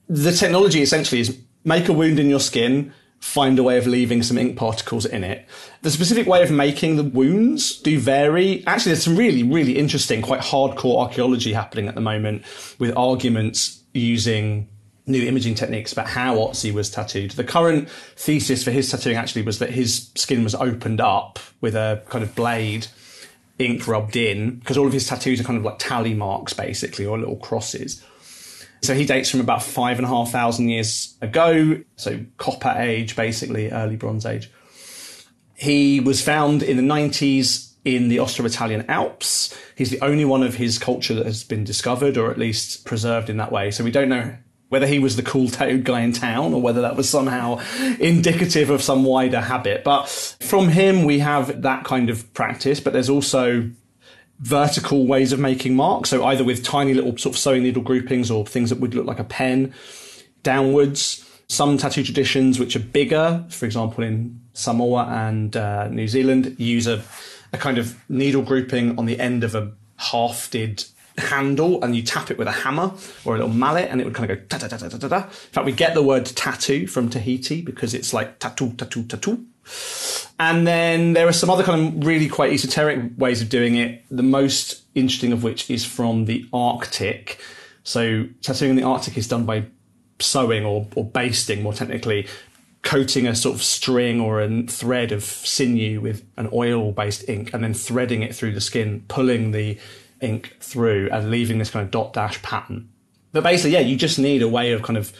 the 0.07 0.31
technology 0.31 0.81
essentially 0.81 1.21
is 1.21 1.39
make 1.63 1.87
a 1.87 1.93
wound 1.93 2.19
in 2.19 2.29
your 2.29 2.39
skin, 2.39 2.93
find 3.19 3.57
a 3.57 3.63
way 3.63 3.77
of 3.77 3.87
leaving 3.87 4.23
some 4.23 4.37
ink 4.37 4.57
particles 4.57 5.05
in 5.05 5.23
it. 5.23 5.47
The 5.81 5.91
specific 5.91 6.27
way 6.27 6.43
of 6.43 6.51
making 6.51 6.95
the 6.95 7.03
wounds 7.03 7.79
do 7.81 7.99
vary. 7.99 8.63
Actually, 8.67 8.91
there's 8.91 9.03
some 9.03 9.15
really, 9.15 9.43
really 9.43 9.77
interesting, 9.77 10.21
quite 10.21 10.41
hardcore 10.41 10.99
archaeology 10.99 11.53
happening 11.53 11.87
at 11.87 11.95
the 11.95 12.01
moment 12.01 12.43
with 12.79 12.95
arguments 12.97 13.83
using 13.93 14.69
new 15.07 15.23
imaging 15.23 15.53
techniques 15.55 15.93
about 15.93 16.07
how 16.07 16.35
Otzi 16.35 16.73
was 16.73 16.89
tattooed. 16.89 17.31
The 17.31 17.43
current 17.43 17.89
thesis 18.15 18.63
for 18.63 18.71
his 18.71 18.89
tattooing 18.89 19.17
actually 19.17 19.43
was 19.43 19.59
that 19.59 19.69
his 19.69 20.09
skin 20.15 20.43
was 20.43 20.55
opened 20.55 20.99
up 20.99 21.37
with 21.61 21.75
a 21.75 22.03
kind 22.09 22.23
of 22.23 22.33
blade, 22.35 22.87
ink 23.59 23.87
rubbed 23.87 24.15
in, 24.15 24.59
because 24.59 24.77
all 24.77 24.87
of 24.87 24.93
his 24.93 25.07
tattoos 25.07 25.39
are 25.39 25.43
kind 25.43 25.57
of 25.57 25.63
like 25.63 25.79
tally 25.79 26.13
marks 26.13 26.53
basically, 26.53 27.05
or 27.05 27.17
little 27.17 27.37
crosses. 27.37 28.03
So 28.81 28.93
he 28.93 29.05
dates 29.05 29.29
from 29.29 29.39
about 29.39 29.63
five 29.63 29.97
and 29.97 30.05
a 30.05 30.09
half 30.09 30.31
thousand 30.31 30.69
years 30.69 31.15
ago, 31.21 31.81
so 31.95 32.23
Copper 32.37 32.73
Age, 32.77 33.15
basically 33.15 33.71
early 33.71 33.95
Bronze 33.95 34.25
Age. 34.25 34.51
He 35.55 35.99
was 35.99 36.21
found 36.21 36.61
in 36.61 36.77
the 36.77 36.83
90s 36.83 37.73
in 37.85 38.09
the 38.09 38.19
Austro-Italian 38.19 38.85
Alps. 38.89 39.57
He's 39.75 39.89
the 39.89 40.01
only 40.01 40.25
one 40.25 40.43
of 40.43 40.55
his 40.55 40.77
culture 40.77 41.13
that 41.13 41.25
has 41.25 41.43
been 41.43 41.63
discovered 41.63 42.17
or 42.17 42.29
at 42.29 42.37
least 42.37 42.85
preserved 42.85 43.29
in 43.29 43.37
that 43.37 43.51
way. 43.51 43.71
So 43.71 43.83
we 43.83 43.91
don't 43.91 44.09
know 44.09 44.35
whether 44.69 44.87
he 44.87 44.99
was 44.99 45.15
the 45.15 45.23
cool 45.23 45.47
tattooed 45.47 45.83
guy 45.83 46.01
in 46.01 46.11
town 46.11 46.53
or 46.53 46.61
whether 46.61 46.81
that 46.81 46.95
was 46.95 47.09
somehow 47.09 47.61
indicative 47.99 48.69
of 48.69 48.81
some 48.81 49.03
wider 49.03 49.41
habit. 49.41 49.83
But 49.83 50.09
from 50.41 50.69
him, 50.69 51.05
we 51.05 51.19
have 51.19 51.61
that 51.61 51.83
kind 51.83 52.09
of 52.09 52.33
practice, 52.33 52.79
but 52.79 52.93
there's 52.93 53.09
also 53.09 53.69
vertical 54.39 55.07
ways 55.07 55.31
of 55.31 55.39
making 55.39 55.75
marks. 55.75 56.09
So 56.09 56.25
either 56.25 56.43
with 56.43 56.63
tiny 56.63 56.93
little 56.93 57.17
sort 57.17 57.35
of 57.35 57.39
sewing 57.39 57.63
needle 57.63 57.83
groupings 57.83 58.31
or 58.31 58.45
things 58.45 58.69
that 58.69 58.79
would 58.79 58.95
look 58.95 59.05
like 59.05 59.19
a 59.19 59.23
pen 59.23 59.73
downwards. 60.43 61.21
Some 61.47 61.77
tattoo 61.77 62.03
traditions 62.03 62.59
which 62.59 62.75
are 62.75 62.79
bigger, 62.79 63.45
for 63.49 63.65
example, 63.65 64.03
in 64.03 64.41
Samoa 64.53 65.05
and 65.05 65.55
uh, 65.55 65.87
New 65.89 66.07
Zealand, 66.07 66.55
use 66.57 66.87
a, 66.87 67.03
a 67.53 67.57
kind 67.57 67.77
of 67.77 67.97
needle 68.09 68.41
grouping 68.41 68.97
on 68.97 69.05
the 69.05 69.19
end 69.19 69.43
of 69.43 69.53
a 69.53 69.71
hafted 69.99 70.89
handle 71.17 71.81
and 71.83 71.95
you 71.95 72.01
tap 72.01 72.29
it 72.29 72.37
with 72.37 72.47
a 72.47 72.51
hammer 72.51 72.91
or 73.23 73.35
a 73.35 73.37
little 73.37 73.53
mallet 73.53 73.89
and 73.89 74.01
it 74.01 74.03
would 74.03 74.13
kind 74.13 74.29
of 74.29 74.37
go. 74.37 74.45
In 75.15 75.51
fact, 75.51 75.65
we 75.65 75.71
get 75.71 75.93
the 75.93 76.03
word 76.03 76.25
tattoo 76.25 76.87
from 76.87 77.09
Tahiti 77.09 77.61
because 77.61 77.93
it's 77.93 78.13
like 78.13 78.39
tattoo, 78.39 78.73
tattoo, 78.73 79.03
tattoo. 79.03 79.45
And 80.39 80.67
then 80.67 81.13
there 81.13 81.27
are 81.27 81.33
some 81.33 81.49
other 81.49 81.63
kind 81.63 81.97
of 81.97 82.05
really 82.05 82.27
quite 82.27 82.51
esoteric 82.51 83.11
ways 83.17 83.41
of 83.41 83.49
doing 83.49 83.75
it. 83.75 84.03
The 84.11 84.23
most 84.23 84.83
interesting 84.93 85.31
of 85.31 85.43
which 85.43 85.69
is 85.69 85.85
from 85.85 86.25
the 86.25 86.47
Arctic. 86.51 87.39
So 87.83 88.27
tattooing 88.41 88.71
in 88.71 88.75
the 88.75 88.83
Arctic 88.83 89.17
is 89.17 89.27
done 89.27 89.45
by 89.45 89.65
sewing 90.19 90.65
or, 90.65 90.87
or 90.95 91.05
basting 91.05 91.63
more 91.63 91.73
technically, 91.73 92.27
coating 92.81 93.25
a 93.25 93.35
sort 93.35 93.55
of 93.55 93.63
string 93.63 94.19
or 94.19 94.41
a 94.41 94.63
thread 94.63 95.11
of 95.11 95.23
sinew 95.23 96.01
with 96.01 96.25
an 96.37 96.49
oil 96.53 96.91
based 96.91 97.27
ink 97.29 97.53
and 97.53 97.63
then 97.63 97.73
threading 97.73 98.21
it 98.21 98.35
through 98.35 98.53
the 98.53 98.61
skin, 98.61 99.03
pulling 99.07 99.51
the 99.51 99.77
ink 100.25 100.57
through 100.59 101.09
and 101.11 101.31
leaving 101.31 101.59
this 101.59 101.69
kind 101.69 101.85
of 101.85 101.91
dot 101.91 102.13
dash 102.13 102.41
pattern. 102.41 102.89
But 103.31 103.43
basically, 103.43 103.71
yeah, 103.71 103.79
you 103.79 103.95
just 103.95 104.17
need 104.17 104.41
a 104.41 104.47
way 104.47 104.71
of 104.71 104.81
kind 104.81 104.97
of 104.97 105.13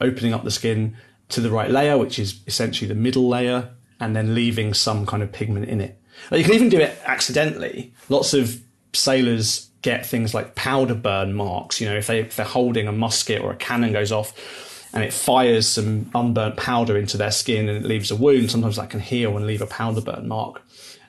opening 0.00 0.34
up 0.34 0.44
the 0.44 0.50
skin 0.50 0.96
to 1.30 1.40
the 1.40 1.50
right 1.50 1.70
layer, 1.70 1.96
which 1.96 2.18
is 2.18 2.40
essentially 2.46 2.88
the 2.88 2.94
middle 2.94 3.28
layer, 3.28 3.70
and 4.00 4.16
then 4.16 4.34
leaving 4.34 4.74
some 4.74 5.06
kind 5.06 5.22
of 5.22 5.30
pigment 5.30 5.68
in 5.68 5.80
it. 5.80 6.00
you 6.32 6.44
can 6.44 6.54
even 6.54 6.68
do 6.68 6.80
it 6.80 6.98
accidentally. 7.04 7.92
Lots 8.08 8.34
of 8.34 8.60
sailors 8.92 9.70
get 9.82 10.04
things 10.04 10.34
like 10.34 10.54
powder 10.54 10.94
burn 10.94 11.34
marks. 11.34 11.80
You 11.80 11.88
know, 11.88 11.96
if 11.96 12.06
they 12.06 12.20
if 12.20 12.36
they're 12.36 12.46
holding 12.46 12.88
a 12.88 12.92
musket 12.92 13.40
or 13.40 13.52
a 13.52 13.56
cannon 13.56 13.92
goes 13.92 14.12
off 14.12 14.88
and 14.92 15.04
it 15.04 15.12
fires 15.12 15.68
some 15.68 16.10
unburnt 16.14 16.56
powder 16.56 16.96
into 16.98 17.16
their 17.16 17.30
skin 17.30 17.68
and 17.68 17.84
it 17.84 17.88
leaves 17.88 18.10
a 18.10 18.16
wound, 18.16 18.50
sometimes 18.50 18.76
that 18.76 18.90
can 18.90 19.00
heal 19.00 19.36
and 19.36 19.46
leave 19.46 19.62
a 19.62 19.66
powder 19.66 20.00
burn 20.00 20.26
mark. 20.26 20.62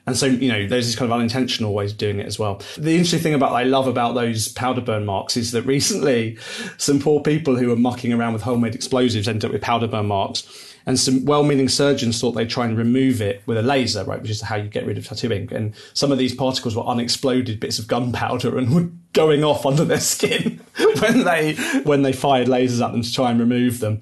And 0.06 0.16
so, 0.16 0.26
you 0.26 0.48
know, 0.48 0.66
there's 0.66 0.86
these 0.86 0.96
kind 0.96 1.10
of 1.10 1.16
unintentional 1.16 1.72
ways 1.72 1.92
of 1.92 1.98
doing 1.98 2.18
it 2.18 2.26
as 2.26 2.38
well. 2.38 2.60
The 2.76 2.92
interesting 2.92 3.20
thing 3.20 3.34
about 3.34 3.52
I 3.52 3.62
love 3.62 3.86
about 3.86 4.14
those 4.14 4.48
powder 4.48 4.80
burn 4.80 5.04
marks 5.04 5.36
is 5.36 5.52
that 5.52 5.62
recently 5.62 6.36
some 6.76 6.98
poor 6.98 7.20
people 7.20 7.56
who 7.56 7.68
were 7.68 7.76
mucking 7.76 8.12
around 8.12 8.32
with 8.32 8.42
homemade 8.42 8.74
explosives 8.74 9.28
ended 9.28 9.44
up 9.44 9.52
with 9.52 9.62
powder 9.62 9.86
burn 9.86 10.06
marks. 10.06 10.70
And 10.84 10.98
some 10.98 11.24
well-meaning 11.24 11.68
surgeons 11.68 12.20
thought 12.20 12.32
they'd 12.32 12.50
try 12.50 12.64
and 12.64 12.76
remove 12.76 13.22
it 13.22 13.42
with 13.46 13.56
a 13.56 13.62
laser, 13.62 14.02
right, 14.02 14.20
which 14.20 14.32
is 14.32 14.40
how 14.40 14.56
you 14.56 14.68
get 14.68 14.84
rid 14.84 14.98
of 14.98 15.06
tattoo 15.06 15.32
ink. 15.32 15.52
And 15.52 15.74
some 15.94 16.10
of 16.10 16.18
these 16.18 16.34
particles 16.34 16.74
were 16.74 16.82
unexploded 16.82 17.60
bits 17.60 17.78
of 17.78 17.86
gunpowder 17.86 18.58
and 18.58 18.74
were 18.74 18.90
going 19.12 19.44
off 19.44 19.64
under 19.64 19.84
their 19.84 20.00
skin 20.00 20.60
when 21.00 21.22
they 21.22 21.54
when 21.84 22.02
they 22.02 22.12
fired 22.12 22.48
lasers 22.48 22.84
at 22.84 22.90
them 22.90 23.02
to 23.02 23.12
try 23.12 23.30
and 23.30 23.38
remove 23.38 23.78
them. 23.78 24.00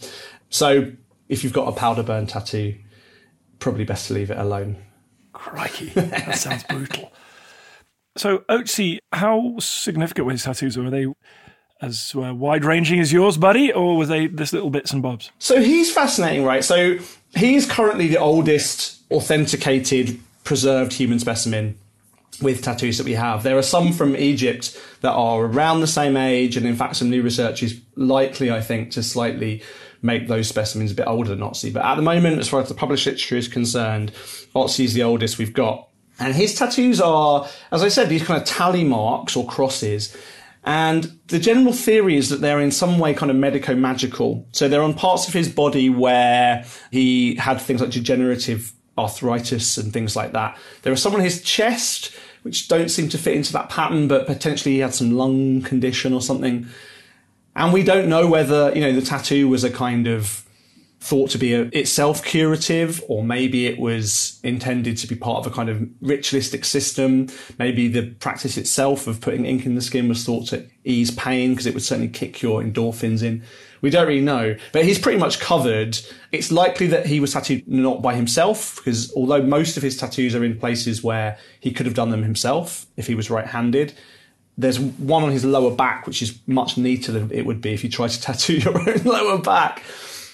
So 0.48 0.92
if 1.28 1.44
you've 1.44 1.52
got 1.52 1.68
a 1.68 1.72
powder 1.72 2.02
burn 2.02 2.26
tattoo, 2.26 2.76
probably 3.58 3.84
best 3.84 4.08
to 4.08 4.14
leave 4.14 4.30
it 4.30 4.38
alone. 4.38 4.78
Crikey, 5.32 5.90
that 5.90 6.36
sounds 6.36 6.64
brutal. 6.64 7.12
So, 8.16 8.38
Otzi, 8.48 8.98
how 9.12 9.56
significant 9.58 10.26
were 10.26 10.32
his 10.32 10.42
tattoos? 10.42 10.76
Were 10.76 10.90
they 10.90 11.06
as 11.80 12.14
uh, 12.14 12.34
wide 12.34 12.64
ranging 12.64 13.00
as 13.00 13.12
yours, 13.12 13.36
buddy, 13.36 13.72
or 13.72 13.96
were 13.96 14.06
they 14.06 14.28
just 14.28 14.52
little 14.52 14.70
bits 14.70 14.92
and 14.92 15.02
bobs? 15.02 15.30
So 15.38 15.62
he's 15.62 15.92
fascinating, 15.92 16.44
right? 16.44 16.64
So 16.64 16.98
he's 17.34 17.70
currently 17.70 18.08
the 18.08 18.18
oldest 18.18 19.00
authenticated 19.10 20.20
preserved 20.44 20.92
human 20.92 21.18
specimen 21.18 21.78
with 22.42 22.62
tattoos 22.62 22.98
that 22.98 23.04
we 23.04 23.14
have. 23.14 23.42
There 23.42 23.56
are 23.56 23.62
some 23.62 23.92
from 23.92 24.16
Egypt 24.16 24.78
that 25.00 25.12
are 25.12 25.44
around 25.44 25.80
the 25.80 25.86
same 25.86 26.16
age, 26.16 26.56
and 26.56 26.66
in 26.66 26.76
fact, 26.76 26.96
some 26.96 27.10
new 27.10 27.22
research 27.22 27.62
is 27.62 27.80
likely, 27.96 28.50
I 28.50 28.60
think, 28.60 28.90
to 28.92 29.02
slightly 29.02 29.62
make 30.02 30.28
those 30.28 30.48
specimens 30.48 30.92
a 30.92 30.94
bit 30.94 31.06
older 31.06 31.30
than 31.30 31.40
Otzi. 31.40 31.72
But 31.72 31.84
at 31.84 31.96
the 31.96 32.02
moment, 32.02 32.38
as 32.38 32.48
far 32.48 32.60
as 32.60 32.68
the 32.68 32.74
published 32.74 33.06
literature 33.06 33.36
is 33.36 33.48
concerned, 33.48 34.12
Otzi 34.54 34.84
is 34.84 34.94
the 34.94 35.02
oldest 35.02 35.38
we've 35.38 35.52
got. 35.52 35.88
And 36.18 36.34
his 36.34 36.54
tattoos 36.54 37.00
are, 37.00 37.48
as 37.72 37.82
I 37.82 37.88
said, 37.88 38.08
these 38.08 38.22
kind 38.22 38.40
of 38.40 38.46
tally 38.46 38.84
marks 38.84 39.36
or 39.36 39.46
crosses. 39.46 40.16
And 40.64 41.18
the 41.28 41.38
general 41.38 41.72
theory 41.72 42.16
is 42.16 42.28
that 42.28 42.42
they're 42.42 42.60
in 42.60 42.70
some 42.70 42.98
way 42.98 43.14
kind 43.14 43.30
of 43.30 43.36
medico 43.36 43.74
magical. 43.74 44.46
So 44.52 44.68
they're 44.68 44.82
on 44.82 44.94
parts 44.94 45.26
of 45.26 45.32
his 45.32 45.48
body 45.48 45.88
where 45.88 46.64
he 46.90 47.36
had 47.36 47.60
things 47.60 47.80
like 47.80 47.90
degenerative 47.90 48.72
arthritis 48.98 49.78
and 49.78 49.92
things 49.92 50.14
like 50.14 50.32
that. 50.32 50.58
There 50.82 50.92
are 50.92 50.96
some 50.96 51.14
on 51.14 51.20
his 51.20 51.42
chest 51.42 52.12
which 52.42 52.68
don't 52.68 52.90
seem 52.90 53.08
to 53.10 53.18
fit 53.18 53.36
into 53.36 53.52
that 53.52 53.68
pattern, 53.68 54.08
but 54.08 54.26
potentially 54.26 54.74
he 54.74 54.80
had 54.80 54.94
some 54.94 55.12
lung 55.12 55.62
condition 55.62 56.12
or 56.12 56.20
something. 56.20 56.66
And 57.56 57.72
we 57.72 57.82
don't 57.82 58.08
know 58.08 58.26
whether, 58.26 58.72
you 58.74 58.80
know, 58.80 58.92
the 58.92 59.02
tattoo 59.02 59.48
was 59.48 59.64
a 59.64 59.70
kind 59.70 60.06
of 60.06 60.44
thought 61.00 61.30
to 61.30 61.38
be 61.38 61.54
a, 61.54 61.62
itself 61.72 62.22
curative, 62.22 63.02
or 63.08 63.24
maybe 63.24 63.66
it 63.66 63.78
was 63.78 64.38
intended 64.42 64.98
to 64.98 65.06
be 65.06 65.14
part 65.14 65.44
of 65.44 65.50
a 65.50 65.54
kind 65.54 65.68
of 65.68 65.88
ritualistic 66.02 66.64
system. 66.64 67.28
Maybe 67.58 67.88
the 67.88 68.10
practice 68.20 68.56
itself 68.58 69.06
of 69.06 69.20
putting 69.20 69.46
ink 69.46 69.64
in 69.64 69.74
the 69.74 69.80
skin 69.80 70.08
was 70.08 70.24
thought 70.24 70.48
to 70.48 70.66
ease 70.84 71.10
pain 71.10 71.50
because 71.50 71.66
it 71.66 71.74
would 71.74 71.82
certainly 71.82 72.10
kick 72.10 72.42
your 72.42 72.62
endorphins 72.62 73.22
in. 73.22 73.42
We 73.80 73.88
don't 73.88 74.06
really 74.06 74.20
know, 74.20 74.56
but 74.72 74.84
he's 74.84 74.98
pretty 74.98 75.18
much 75.18 75.40
covered. 75.40 75.98
It's 76.32 76.52
likely 76.52 76.86
that 76.88 77.06
he 77.06 77.18
was 77.18 77.32
tattooed 77.32 77.66
not 77.66 78.02
by 78.02 78.14
himself 78.14 78.76
because 78.76 79.10
although 79.14 79.42
most 79.42 79.78
of 79.78 79.82
his 79.82 79.96
tattoos 79.96 80.34
are 80.34 80.44
in 80.44 80.58
places 80.58 81.02
where 81.02 81.38
he 81.60 81.72
could 81.72 81.86
have 81.86 81.94
done 81.94 82.10
them 82.10 82.22
himself 82.22 82.84
if 82.98 83.06
he 83.06 83.14
was 83.14 83.30
right-handed, 83.30 83.94
there's 84.60 84.78
one 84.78 85.22
on 85.22 85.30
his 85.30 85.44
lower 85.44 85.74
back, 85.74 86.06
which 86.06 86.22
is 86.22 86.38
much 86.46 86.76
neater 86.76 87.12
than 87.12 87.30
it 87.32 87.46
would 87.46 87.60
be 87.60 87.72
if 87.72 87.82
you 87.82 87.90
tried 87.90 88.10
to 88.10 88.20
tattoo 88.20 88.54
your 88.58 88.78
own 88.78 89.02
lower 89.04 89.38
back. 89.38 89.82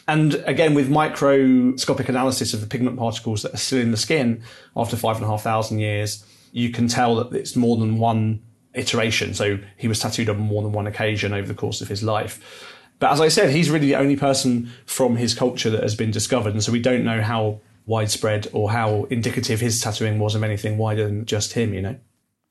And 0.09 0.35
again, 0.47 0.75
with 0.75 0.89
microscopic 0.89 2.09
analysis 2.09 2.55
of 2.55 2.61
the 2.61 2.67
pigment 2.67 2.97
particles 2.97 3.43
that 3.43 3.55
are 3.55 3.59
still 3.59 3.81
in 3.81 3.91
the 3.91 3.97
skin 3.97 4.43
after 4.77 4.97
five 4.97 5.17
and 5.17 5.25
a 5.25 5.29
half 5.29 5.43
thousand 5.43 5.81
years, 5.81 6.25
you 6.53 6.71
can 6.71 6.87
tell 6.87 7.17
that 7.17 7.37
it's 7.37 7.57
more 7.57 7.77
than 7.77 7.99
one 7.99 8.43
iteration. 8.75 9.35
So 9.35 9.59
he 9.77 9.89
was 9.89 9.99
tattooed 9.99 10.29
on 10.29 10.39
more 10.39 10.63
than 10.63 10.73
one 10.73 10.87
occasion 10.87 11.33
over 11.33 11.49
the 11.49 11.55
course 11.55 11.81
of 11.81 11.89
his 11.89 12.03
life. 12.03 12.75
But 12.99 13.13
as 13.13 13.21
I 13.21 13.29
said, 13.29 13.51
he's 13.51 13.69
really 13.69 13.87
the 13.87 13.97
only 13.97 14.17
person 14.17 14.71
from 14.87 15.17
his 15.17 15.35
culture 15.35 15.71
that 15.71 15.83
has 15.83 15.95
been 15.95 16.11
discovered. 16.11 16.53
And 16.53 16.63
so 16.63 16.73
we 16.73 16.81
don't 16.81 17.05
know 17.05 17.21
how 17.21 17.61
widespread 17.85 18.49
or 18.53 18.71
how 18.71 19.05
indicative 19.05 19.61
his 19.61 19.81
tattooing 19.81 20.19
was 20.19 20.35
of 20.35 20.43
anything 20.43 20.79
wider 20.79 21.05
than 21.05 21.27
just 21.27 21.53
him, 21.53 21.75
you 21.75 21.83
know? 21.83 21.97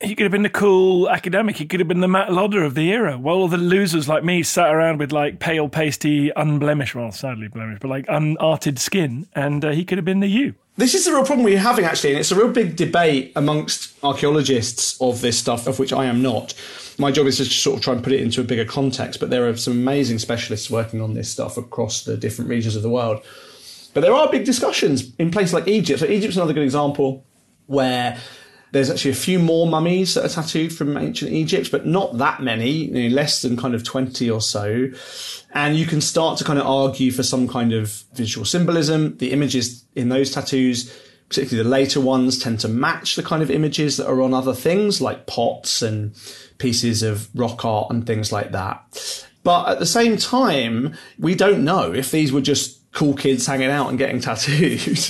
He 0.02 0.14
could 0.14 0.24
have 0.24 0.32
been 0.32 0.44
the 0.44 0.50
cool 0.50 1.10
academic. 1.10 1.56
He 1.56 1.66
could 1.66 1.80
have 1.80 1.88
been 1.88 2.02
the 2.02 2.08
Matt 2.08 2.32
Lodder 2.32 2.64
of 2.64 2.76
the 2.76 2.92
era. 2.92 3.18
While 3.18 3.36
all 3.36 3.48
the 3.48 3.58
losers 3.58 4.10
like 4.10 4.24
me 4.24 4.44
sat 4.44 4.74
around 4.74 5.00
with 5.00 5.12
like 5.12 5.40
pale, 5.40 5.70
pasty, 5.70 6.32
unblemished, 6.36 6.96
well, 6.96 7.12
sadly 7.12 7.48
blemished, 7.48 7.82
but 7.82 7.88
like 7.88 8.06
unarted 8.10 8.78
skin, 8.78 9.28
and 9.34 9.64
uh, 9.64 9.72
he 9.72 9.86
could 9.86 9.98
have 9.98 10.06
been 10.06 10.20
the 10.20 10.28
you. 10.28 10.54
This 10.78 10.94
is 10.94 11.06
the 11.06 11.14
real 11.14 11.26
problem 11.26 11.46
we're 11.46 11.58
having, 11.58 11.86
actually, 11.86 12.12
and 12.12 12.20
it's 12.20 12.32
a 12.32 12.36
real 12.36 12.52
big 12.52 12.76
debate 12.76 13.32
amongst 13.38 13.94
archaeologists 14.04 15.00
of 15.00 15.22
this 15.22 15.40
stuff, 15.40 15.68
of 15.68 15.80
which 15.80 15.94
I 15.94 16.06
am 16.06 16.22
not. 16.22 16.54
My 16.98 17.12
job 17.12 17.28
is 17.28 17.38
to 17.38 17.46
sort 17.46 17.78
of 17.78 17.84
try 17.84 17.94
and 17.94 18.04
put 18.04 18.12
it 18.12 18.20
into 18.20 18.42
a 18.42 18.44
bigger 18.44 18.66
context, 18.66 19.22
but 19.22 19.30
there 19.30 19.48
are 19.48 19.56
some 19.56 19.74
amazing 19.74 20.20
specialists 20.20 20.70
working 20.70 21.00
on 21.00 21.14
this 21.14 21.30
stuff 21.30 21.56
across 21.56 22.04
the 22.04 22.18
different 22.18 22.50
regions 22.50 22.76
of 22.76 22.82
the 22.82 22.90
world. 22.90 23.24
But 23.94 24.02
there 24.02 24.14
are 24.14 24.30
big 24.30 24.44
discussions 24.44 25.16
in 25.18 25.32
places 25.32 25.54
like 25.54 25.70
Egypt. 25.70 26.02
So 26.02 26.08
Egypt's 26.08 26.36
another 26.36 26.52
good 26.52 26.64
example 26.64 27.26
where 27.68 28.20
there's 28.72 28.90
actually 28.90 29.12
a 29.12 29.16
few 29.16 29.40
more 29.40 29.68
mummies 29.68 30.16
that 30.16 30.26
are 30.26 30.30
tattooed 30.30 30.74
from 30.74 30.98
ancient 30.98 31.32
Egypt, 31.32 31.72
but 31.72 31.86
not 31.86 32.18
that 32.18 32.42
many, 32.42 32.72
you 32.72 33.10
know, 33.10 33.16
less 33.16 33.42
than 33.42 33.56
kind 33.56 33.74
of 33.74 33.84
20 33.84 34.30
or 34.30 34.42
so. 34.42 34.90
And 35.54 35.78
you 35.78 35.86
can 35.86 36.02
start 36.02 36.38
to 36.40 36.44
kind 36.44 36.60
of 36.60 36.68
argue 36.68 37.12
for 37.12 37.24
some 37.24 37.48
kind 37.48 37.74
of 37.74 38.04
visual 38.14 38.46
symbolism. 38.46 39.18
The 39.18 39.32
images 39.32 39.86
in 39.96 40.10
those 40.10 40.32
tattoos, 40.32 40.94
particularly 41.30 41.64
the 41.64 41.70
later 41.70 42.02
ones, 42.02 42.38
tend 42.38 42.60
to 42.62 42.68
match 42.68 43.16
the 43.16 43.24
kind 43.24 43.42
of 43.42 43.50
images 43.50 43.98
that 43.98 44.08
are 44.08 44.22
on 44.22 44.34
other 44.34 44.54
things 44.54 45.00
like 45.00 45.26
pots 45.26 45.82
and 45.82 46.14
pieces 46.58 47.04
of 47.04 47.30
rock 47.34 47.64
art 47.64 47.92
and 47.92 48.06
things 48.06 48.32
like 48.32 48.52
that. 48.52 49.26
But 49.44 49.70
at 49.70 49.80
the 49.80 49.86
same 49.86 50.18
time, 50.18 50.96
we 51.20 51.36
don't 51.36 51.64
know 51.64 51.94
if 51.94 52.12
these 52.12 52.34
were 52.34 52.42
just 52.42 52.92
cool 52.92 53.14
kids 53.14 53.46
hanging 53.46 53.70
out 53.70 53.90
and 53.90 53.98
getting 53.98 54.20
tattooed. 54.22 55.10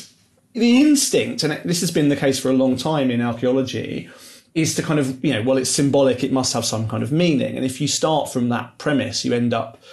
The 0.55 0.81
instinct, 0.81 1.43
and 1.43 1.53
this 1.63 1.81
has 1.81 1.91
been 1.91 2.09
the 2.09 2.15
case 2.15 2.39
for 2.39 2.49
a 2.49 2.53
long 2.53 2.77
time 2.77 3.11
in 3.11 3.21
archaeology, 3.21 4.09
is 4.53 4.73
to 4.75 4.81
kind 4.81 4.99
of, 4.99 5.23
you 5.23 5.33
know, 5.33 5.43
well, 5.43 5.57
it's 5.57 5.69
symbolic, 5.69 6.23
it 6.23 6.31
must 6.31 6.53
have 6.53 6.65
some 6.65 6.87
kind 6.87 7.03
of 7.03 7.11
meaning. 7.11 7.57
And 7.57 7.65
if 7.65 7.81
you 7.81 7.89
start 7.89 8.31
from 8.31 8.47
that 8.49 8.77
premise, 8.77 9.25
you 9.25 9.33
end 9.33 9.53
up 9.53 9.83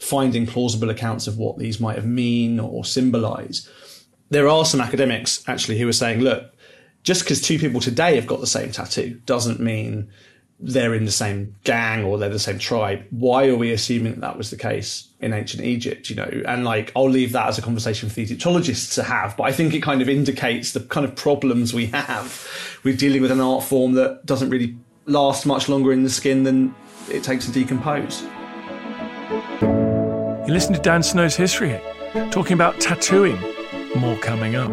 finding 0.00 0.44
plausible 0.44 0.90
accounts 0.90 1.28
of 1.28 1.38
what 1.38 1.58
these 1.58 1.78
might 1.78 1.96
have 1.96 2.06
mean 2.06 2.58
or 2.58 2.84
symbolize. 2.84 3.68
There 4.30 4.48
are 4.48 4.64
some 4.64 4.80
academics 4.80 5.42
actually 5.48 5.78
who 5.78 5.88
are 5.88 5.92
saying, 5.92 6.20
look, 6.20 6.52
just 7.04 7.22
because 7.22 7.40
two 7.40 7.58
people 7.58 7.80
today 7.80 8.16
have 8.16 8.26
got 8.26 8.40
the 8.40 8.46
same 8.46 8.72
tattoo 8.72 9.20
doesn't 9.24 9.60
mean 9.60 10.10
they're 10.60 10.94
in 10.94 11.04
the 11.04 11.12
same 11.12 11.54
gang 11.64 12.04
or 12.04 12.18
they're 12.18 12.28
the 12.28 12.38
same 12.38 12.58
tribe. 12.58 13.04
Why 13.10 13.46
are 13.48 13.56
we 13.56 13.72
assuming 13.72 14.14
that 14.14 14.20
that 14.20 14.36
was 14.36 14.50
the 14.50 14.56
case 14.56 15.08
in 15.20 15.32
ancient 15.32 15.62
Egypt? 15.62 16.10
You 16.10 16.16
know, 16.16 16.42
and 16.46 16.64
like 16.64 16.90
I'll 16.96 17.08
leave 17.08 17.32
that 17.32 17.46
as 17.46 17.58
a 17.58 17.62
conversation 17.62 18.08
for 18.08 18.16
the 18.16 18.22
Egyptologists 18.22 18.94
to 18.96 19.04
have, 19.04 19.36
but 19.36 19.44
I 19.44 19.52
think 19.52 19.74
it 19.74 19.82
kind 19.82 20.02
of 20.02 20.08
indicates 20.08 20.72
the 20.72 20.80
kind 20.80 21.06
of 21.06 21.14
problems 21.14 21.72
we 21.72 21.86
have 21.86 22.48
with 22.82 22.98
dealing 22.98 23.22
with 23.22 23.30
an 23.30 23.40
art 23.40 23.62
form 23.64 23.92
that 23.94 24.26
doesn't 24.26 24.50
really 24.50 24.76
last 25.06 25.46
much 25.46 25.68
longer 25.68 25.92
in 25.92 26.02
the 26.02 26.10
skin 26.10 26.42
than 26.42 26.74
it 27.10 27.22
takes 27.22 27.46
to 27.46 27.52
decompose. 27.52 28.22
You 30.46 30.54
listen 30.54 30.72
to 30.74 30.80
Dan 30.80 31.02
Snow's 31.02 31.36
History, 31.36 31.80
talking 32.30 32.54
about 32.54 32.80
tattooing. 32.80 33.38
More 33.96 34.16
coming 34.18 34.54
up. 34.56 34.70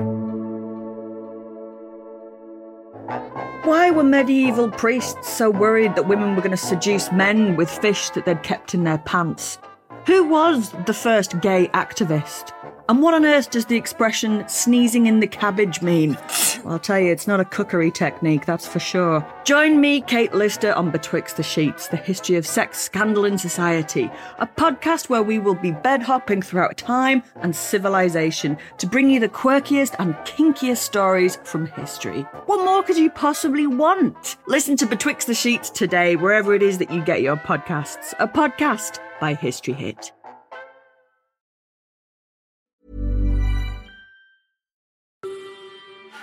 Why 3.66 3.90
were 3.90 4.04
medieval 4.04 4.70
priests 4.70 5.28
so 5.28 5.50
worried 5.50 5.96
that 5.96 6.08
women 6.08 6.36
were 6.36 6.44
going 6.44 6.52
to 6.52 6.58
seduce 6.58 7.12
men 7.12 7.56
with 7.56 7.68
fish 7.68 8.12
that 8.12 8.24
they'd 8.24 8.44
kept 8.44 8.76
in 8.76 8.84
their 8.84 9.00
pants? 9.00 9.58
Who 10.06 10.24
was 10.24 10.72
the 10.86 10.94
first 10.94 11.40
gay 11.42 11.68
activist? 11.70 12.52
And 12.88 13.02
what 13.02 13.16
on 13.16 13.26
earth 13.26 13.50
does 13.50 13.66
the 13.66 13.76
expression 13.76 14.48
sneezing 14.48 15.08
in 15.08 15.20
the 15.20 15.26
cabbage 15.26 15.82
mean? 15.82 16.16
Well, 16.64 16.74
I'll 16.74 16.80
tell 16.80 17.00
you, 17.00 17.12
it's 17.12 17.26
not 17.26 17.40
a 17.40 17.46
cookery 17.46 17.90
technique, 17.90 18.46
that's 18.46 18.68
for 18.68 18.78
sure. 18.80 19.26
Join 19.46 19.82
me, 19.82 20.02
Kate 20.02 20.32
Lister, 20.36 20.74
on 20.74 20.92
Betwixt 20.92 21.38
the 21.38 21.44
Sheets, 21.44 21.88
the 21.88 21.98
history 21.98 22.36
of 22.36 22.46
sex 22.46 22.80
scandal 22.80 23.26
in 23.26 23.40
society, 23.40 24.12
a 24.38 24.46
podcast 24.46 25.10
where 25.10 25.24
we 25.24 25.40
will 25.40 25.56
be 25.56 25.72
bed 25.72 26.04
hopping 26.04 26.44
throughout 26.44 26.78
time 26.78 27.24
and 27.38 27.56
civilization 27.56 28.60
to 28.78 28.86
bring 28.86 29.10
you 29.10 29.20
the 29.20 29.30
quirkiest 29.30 29.96
and 29.98 30.14
kinkiest 30.18 30.78
stories 30.78 31.40
from 31.44 31.66
history. 31.66 32.22
What 32.46 32.64
more 32.64 32.84
could 32.84 32.98
you 32.98 33.10
possibly 33.10 33.66
want? 33.66 34.38
Listen 34.46 34.78
to 34.78 34.86
Betwixt 34.86 35.26
the 35.26 35.34
Sheets 35.34 35.72
today, 35.72 36.16
wherever 36.16 36.54
it 36.54 36.62
is 36.62 36.78
that 36.78 36.92
you 36.92 37.04
get 37.04 37.24
your 37.24 37.38
podcasts. 37.38 38.14
A 38.20 38.28
podcast 38.28 39.00
by 39.20 39.34
History 39.34 39.74
Hit. 39.74 40.12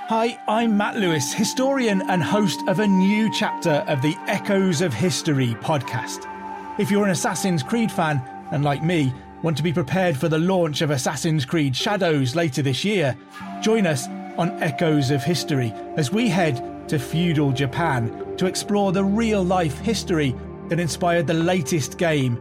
Hi, 0.09 0.39
I'm 0.47 0.77
Matt 0.77 0.97
Lewis, 0.97 1.33
historian 1.33 2.03
and 2.11 2.23
host 2.23 2.61
of 2.69 2.81
a 2.81 2.87
new 2.87 3.33
chapter 3.33 3.83
of 3.89 4.03
the 4.03 4.15
Echoes 4.27 4.83
of 4.83 4.93
History 4.93 5.55
podcast. 5.61 6.29
If 6.79 6.91
you're 6.91 7.05
an 7.05 7.11
Assassin's 7.11 7.63
Creed 7.63 7.91
fan, 7.91 8.21
and 8.51 8.63
like 8.63 8.83
me, 8.83 9.13
want 9.43 9.57
to 9.57 9.63
be 9.63 9.73
prepared 9.73 10.17
for 10.17 10.29
the 10.29 10.39
launch 10.39 10.83
of 10.83 10.91
Assassin's 10.91 11.47
Creed 11.47 11.75
Shadows 11.75 12.37
later 12.37 12.61
this 12.61 12.85
year, 12.85 13.17
join 13.63 13.87
us 13.87 14.07
on 14.37 14.51
Echoes 14.63 15.11
of 15.11 15.23
History 15.23 15.73
as 15.97 16.13
we 16.13 16.29
head 16.29 16.89
to 16.89 16.99
feudal 16.99 17.53
Japan 17.53 18.37
to 18.37 18.47
explore 18.47 18.93
the 18.93 19.05
real 19.05 19.43
life 19.43 19.79
history 19.79 20.35
that 20.69 20.81
inspired 20.81 21.27
the 21.27 21.35
latest 21.35 21.97
game 21.97 22.41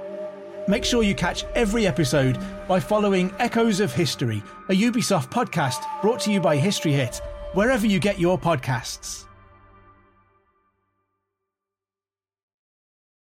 Make 0.71 0.85
sure 0.85 1.03
you 1.03 1.13
catch 1.13 1.43
every 1.53 1.85
episode 1.85 2.39
by 2.65 2.79
following 2.79 3.33
Echoes 3.39 3.81
of 3.81 3.93
History, 3.93 4.41
a 4.69 4.73
Ubisoft 4.73 5.29
podcast 5.29 5.83
brought 6.01 6.21
to 6.21 6.31
you 6.31 6.39
by 6.39 6.55
History 6.55 6.93
Hit, 6.93 7.19
wherever 7.53 7.85
you 7.85 7.99
get 7.99 8.21
your 8.21 8.39
podcasts. 8.39 9.25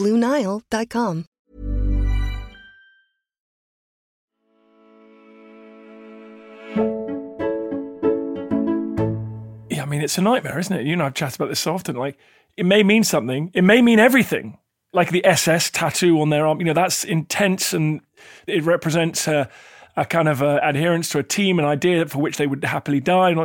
BlueNile.com. 0.00 1.26
Yeah, 9.68 9.82
I 9.82 9.84
mean, 9.84 10.00
it's 10.00 10.16
a 10.16 10.22
nightmare, 10.22 10.58
isn't 10.58 10.74
it? 10.74 10.86
You 10.86 10.94
and 10.94 11.02
I've 11.02 11.12
chatted 11.12 11.36
about 11.36 11.50
this 11.50 11.60
so 11.60 11.74
often. 11.74 11.96
Like, 11.96 12.16
it 12.56 12.64
may 12.64 12.82
mean 12.82 13.04
something, 13.04 13.50
it 13.52 13.62
may 13.62 13.82
mean 13.82 13.98
everything. 13.98 14.56
Like 14.94 15.10
the 15.10 15.24
SS 15.24 15.70
tattoo 15.70 16.20
on 16.20 16.30
their 16.30 16.46
arm, 16.46 16.60
you 16.60 16.64
know, 16.64 16.72
that's 16.72 17.04
intense 17.04 17.74
and 17.74 18.00
it 18.46 18.64
represents 18.64 19.28
a, 19.28 19.48
a 19.96 20.06
kind 20.06 20.28
of 20.28 20.40
a 20.40 20.58
adherence 20.62 21.10
to 21.10 21.18
a 21.18 21.22
team, 21.22 21.58
an 21.58 21.64
idea 21.66 22.06
for 22.06 22.18
which 22.18 22.38
they 22.38 22.46
would 22.46 22.64
happily 22.64 23.00
die. 23.00 23.30
And 23.30 23.38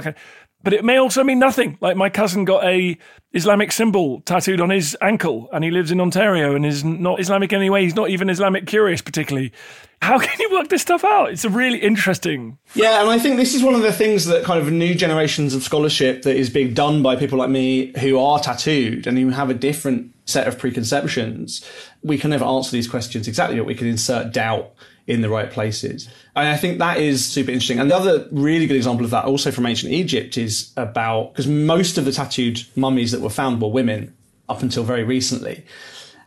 but 0.65 0.73
it 0.73 0.83
may 0.83 0.97
also 0.97 1.23
mean 1.23 1.37
nothing. 1.37 1.77
Like 1.79 1.95
my 1.95 2.09
cousin 2.09 2.43
got 2.43 2.65
a 2.65 2.97
Islamic 3.33 3.71
symbol 3.71 4.21
tattooed 4.21 4.59
on 4.59 4.71
his 4.71 4.97
ankle, 4.99 5.47
and 5.53 5.63
he 5.63 5.69
lives 5.69 5.91
in 5.91 6.01
Ontario 6.01 6.55
and 6.55 6.65
is 6.65 6.83
not 6.83 7.19
Islamic 7.19 7.53
anyway. 7.53 7.83
He's 7.83 7.95
not 7.95 8.09
even 8.09 8.31
Islamic 8.31 8.65
curious 8.65 8.99
particularly. 8.99 9.53
How 10.01 10.17
can 10.27 10.35
you 10.39 10.51
work 10.51 10.69
this 10.69 10.81
stuff 10.81 11.03
out? 11.05 11.29
It's 11.31 11.45
a 11.45 11.49
really 11.49 11.77
interesting. 11.77 12.57
Yeah, 12.73 12.99
and 12.99 13.11
I 13.11 13.19
think 13.19 13.37
this 13.37 13.53
is 13.53 13.61
one 13.61 13.75
of 13.75 13.83
the 13.83 13.93
things 13.93 14.25
that 14.25 14.43
kind 14.43 14.59
of 14.59 14.71
new 14.71 14.95
generations 14.95 15.53
of 15.53 15.61
scholarship 15.61 16.23
that 16.23 16.35
is 16.35 16.49
being 16.49 16.73
done 16.73 17.03
by 17.03 17.15
people 17.15 17.37
like 17.37 17.51
me 17.51 17.93
who 17.99 18.17
are 18.17 18.39
tattooed 18.39 19.05
and 19.05 19.19
who 19.19 19.29
have 19.29 19.51
a 19.51 19.53
different 19.53 20.15
set 20.25 20.47
of 20.47 20.57
preconceptions. 20.57 21.63
We 22.01 22.17
can 22.17 22.31
never 22.31 22.45
answer 22.45 22.71
these 22.71 22.87
questions 22.87 23.27
exactly, 23.27 23.57
but 23.57 23.67
we 23.67 23.75
can 23.75 23.85
insert 23.85 24.33
doubt 24.33 24.73
in 25.07 25.21
the 25.21 25.29
right 25.29 25.51
places. 25.51 26.09
And 26.35 26.47
I 26.47 26.57
think 26.57 26.79
that 26.79 26.97
is 26.97 27.25
super 27.25 27.51
interesting. 27.51 27.79
And 27.79 27.91
the 27.91 27.95
other 27.95 28.27
really 28.31 28.65
good 28.65 28.77
example 28.77 29.05
of 29.05 29.11
that, 29.11 29.25
also 29.25 29.51
from 29.51 29.65
ancient 29.65 29.91
Egypt, 29.91 30.37
is 30.37 30.71
about 30.77 31.33
because 31.33 31.47
most 31.47 31.97
of 31.97 32.05
the 32.05 32.11
tattooed 32.11 32.63
mummies 32.75 33.11
that 33.11 33.21
were 33.21 33.29
found 33.29 33.61
were 33.61 33.67
women 33.67 34.15
up 34.49 34.61
until 34.61 34.83
very 34.83 35.03
recently. 35.03 35.63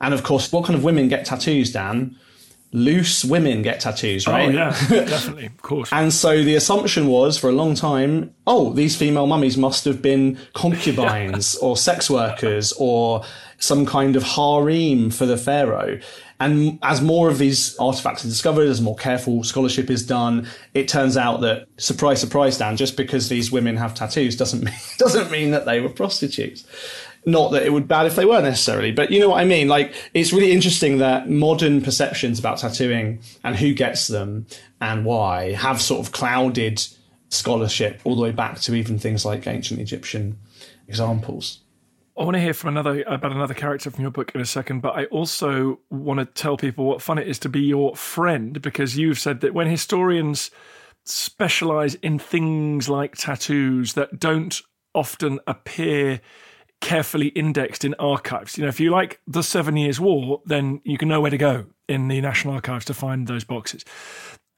And 0.00 0.14
of 0.14 0.22
course, 0.22 0.52
what 0.52 0.64
kind 0.64 0.76
of 0.76 0.84
women 0.84 1.08
get 1.08 1.26
tattoos, 1.26 1.72
Dan? 1.72 2.16
Loose 2.72 3.24
women 3.24 3.62
get 3.62 3.80
tattoos, 3.80 4.28
oh, 4.28 4.32
right? 4.32 4.48
Oh, 4.48 4.52
yeah, 4.52 4.70
definitely, 4.88 5.46
of 5.46 5.62
course. 5.62 5.90
and 5.92 6.12
so 6.12 6.44
the 6.44 6.54
assumption 6.54 7.06
was 7.06 7.38
for 7.38 7.48
a 7.48 7.52
long 7.52 7.74
time, 7.74 8.34
oh, 8.46 8.72
these 8.74 8.94
female 8.94 9.26
mummies 9.26 9.56
must 9.56 9.84
have 9.86 10.02
been 10.02 10.38
concubines 10.52 11.54
or 11.62 11.76
sex 11.76 12.10
workers 12.10 12.72
or 12.78 13.24
some 13.58 13.86
kind 13.86 14.16
of 14.16 14.22
harem 14.22 15.10
for 15.10 15.26
the 15.26 15.36
pharaoh. 15.36 15.98
And 16.40 16.78
as 16.82 17.00
more 17.00 17.28
of 17.28 17.38
these 17.38 17.76
artifacts 17.78 18.24
are 18.24 18.28
discovered, 18.28 18.68
as 18.68 18.80
more 18.80 18.94
careful 18.94 19.42
scholarship 19.42 19.90
is 19.90 20.06
done, 20.06 20.46
it 20.72 20.86
turns 20.86 21.16
out 21.16 21.40
that 21.40 21.66
surprise, 21.78 22.20
surprise, 22.20 22.58
Dan, 22.58 22.76
just 22.76 22.96
because 22.96 23.28
these 23.28 23.50
women 23.50 23.76
have 23.76 23.94
tattoos 23.94 24.36
doesn't 24.36 24.62
mean, 24.64 24.74
doesn't 24.98 25.30
mean 25.30 25.50
that 25.50 25.66
they 25.66 25.80
were 25.80 25.88
prostitutes. 25.88 26.64
Not 27.26 27.52
that 27.52 27.64
it 27.64 27.72
would 27.72 27.88
bad 27.88 28.06
if 28.06 28.16
they 28.16 28.24
were 28.24 28.40
necessarily, 28.40 28.92
but 28.92 29.10
you 29.10 29.20
know 29.20 29.30
what 29.30 29.40
I 29.40 29.44
mean? 29.44 29.68
Like, 29.68 29.94
it's 30.14 30.32
really 30.32 30.52
interesting 30.52 30.98
that 30.98 31.28
modern 31.28 31.82
perceptions 31.82 32.38
about 32.38 32.58
tattooing 32.58 33.20
and 33.44 33.56
who 33.56 33.74
gets 33.74 34.06
them 34.06 34.46
and 34.80 35.04
why 35.04 35.52
have 35.52 35.82
sort 35.82 36.06
of 36.06 36.12
clouded 36.12 36.86
scholarship 37.28 38.00
all 38.04 38.16
the 38.16 38.22
way 38.22 38.32
back 38.32 38.60
to 38.60 38.74
even 38.74 38.98
things 38.98 39.24
like 39.24 39.46
ancient 39.46 39.80
Egyptian 39.80 40.38
examples. 40.86 41.60
I 42.18 42.24
want 42.24 42.34
to 42.34 42.40
hear 42.40 42.54
from 42.54 42.70
another 42.70 43.04
about 43.06 43.30
another 43.30 43.54
character 43.54 43.90
from 43.90 44.02
your 44.02 44.10
book 44.10 44.32
in 44.34 44.40
a 44.40 44.46
second, 44.46 44.80
but 44.80 44.96
I 44.96 45.04
also 45.06 45.78
want 45.88 46.18
to 46.18 46.24
tell 46.24 46.56
people 46.56 46.84
what 46.84 47.00
fun 47.00 47.18
it 47.18 47.28
is 47.28 47.38
to 47.40 47.48
be 47.48 47.60
your 47.60 47.94
friend 47.94 48.60
because 48.60 48.96
you've 48.96 49.20
said 49.20 49.40
that 49.42 49.54
when 49.54 49.68
historians 49.68 50.50
specialize 51.04 51.94
in 51.96 52.18
things 52.18 52.88
like 52.88 53.16
tattoos 53.16 53.92
that 53.92 54.18
don't 54.18 54.60
often 54.94 55.38
appear 55.46 56.20
carefully 56.80 57.28
indexed 57.28 57.84
in 57.84 57.94
archives. 57.94 58.56
You 58.56 58.62
know, 58.62 58.68
if 58.68 58.80
you 58.80 58.90
like 58.90 59.20
the 59.26 59.42
Seven 59.42 59.76
Years' 59.76 60.00
War, 60.00 60.40
then 60.46 60.80
you 60.84 60.98
can 60.98 61.08
know 61.08 61.20
where 61.20 61.30
to 61.30 61.38
go 61.38 61.66
in 61.88 62.08
the 62.08 62.20
National 62.20 62.54
Archives 62.54 62.84
to 62.86 62.94
find 62.94 63.26
those 63.26 63.44
boxes. 63.44 63.84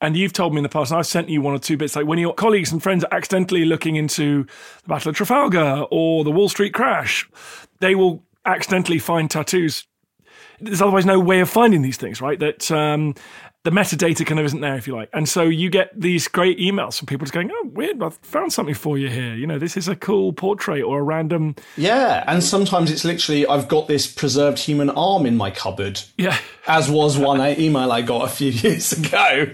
And 0.03 0.17
you've 0.17 0.33
told 0.33 0.55
me 0.55 0.59
in 0.59 0.63
the 0.63 0.69
past, 0.71 0.91
and 0.91 0.99
I've 0.99 1.07
sent 1.07 1.29
you 1.29 1.43
one 1.43 1.55
or 1.55 1.59
two 1.59 1.77
bits, 1.77 1.95
like 1.95 2.07
when 2.07 2.19
your 2.19 2.33
colleagues 2.33 2.73
and 2.73 2.83
friends 2.83 3.05
are 3.05 3.15
accidentally 3.15 3.65
looking 3.67 3.97
into 3.97 4.45
the 4.83 4.89
Battle 4.89 5.11
of 5.11 5.17
Trafalgar 5.17 5.87
or 5.91 6.25
the 6.25 6.31
Wall 6.31 6.49
Street 6.49 6.73
crash, 6.73 7.29
they 7.81 7.95
will 7.95 8.25
accidentally 8.47 8.99
find 8.99 9.31
tattoos. 9.31 9.87
There's 10.59 10.81
otherwise 10.81 11.07
no 11.07 11.21
way 11.21 11.41
of 11.41 11.51
finding 11.51 11.83
these 11.83 11.99
things, 11.99 12.21
right? 12.21 12.39
That 12.39 12.71
um, 12.71 13.15
the 13.63 13.71
metadata 13.71 14.25
kind 14.25 14.41
of 14.41 14.47
isn't 14.47 14.63
there, 14.63 14.77
if 14.77 14.87
you 14.87 14.95
like. 14.95 15.11
And 15.13 15.29
so 15.29 15.43
you 15.43 15.69
get 15.69 15.91
these 15.99 16.29
great 16.29 16.59
emails 16.59 16.99
from 16.99 17.07
people 17.07 17.27
just 17.27 17.35
going, 17.35 17.51
oh, 17.53 17.69
weird, 17.75 18.03
I've 18.03 18.17
found 18.23 18.55
something 18.55 18.75
for 18.75 18.97
you 18.97 19.11
here. 19.11 19.35
You 19.35 19.47
know, 19.47 19.59
this 19.59 19.77
is 19.77 19.87
a 19.87 19.95
cool 19.95 20.33
portrait 20.33 20.83
or 20.83 21.01
a 21.01 21.03
random. 21.03 21.57
Yeah. 21.77 22.25
And 22.27 22.43
sometimes 22.43 22.91
it's 22.91 23.05
literally, 23.05 23.47
I've 23.47 23.69
got 23.69 23.87
this 23.87 24.11
preserved 24.11 24.59
human 24.59 24.89
arm 24.89 25.27
in 25.27 25.37
my 25.37 25.51
cupboard. 25.51 26.01
Yeah. 26.17 26.39
As 26.67 26.91
was 26.91 27.19
one 27.19 27.41
email 27.61 27.93
I 27.93 28.01
got 28.01 28.25
a 28.25 28.33
few 28.33 28.51
years 28.51 28.93
ago. 28.93 29.53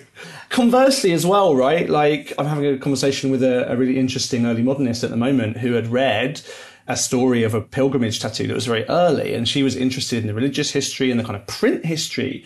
Conversely, 0.51 1.11
as 1.13 1.27
well, 1.27 1.57
right? 1.57 1.91
Like, 1.91 2.33
I'm 2.39 2.47
having 2.47 2.67
a 2.67 2.79
conversation 2.79 3.33
with 3.33 3.43
a, 3.43 3.73
a 3.73 3.77
really 3.77 3.99
interesting 3.99 4.47
early 4.47 4.63
modernist 4.63 5.03
at 5.03 5.11
the 5.11 5.17
moment 5.17 5.57
who 5.57 5.73
had 5.73 5.89
read 5.89 6.41
a 6.87 6.97
story 6.97 7.43
of 7.43 7.55
a 7.55 7.61
pilgrimage 7.61 8.21
tattoo 8.21 8.47
that 8.47 8.55
was 8.55 8.67
very 8.67 8.85
early, 8.89 9.35
and 9.35 9.49
she 9.49 9.65
was 9.65 9.75
interested 9.75 10.21
in 10.21 10.29
the 10.29 10.35
religious 10.35 10.71
history 10.71 11.11
and 11.11 11.19
the 11.19 11.25
kind 11.25 11.35
of 11.35 11.45
print 11.49 11.85
history 11.85 12.45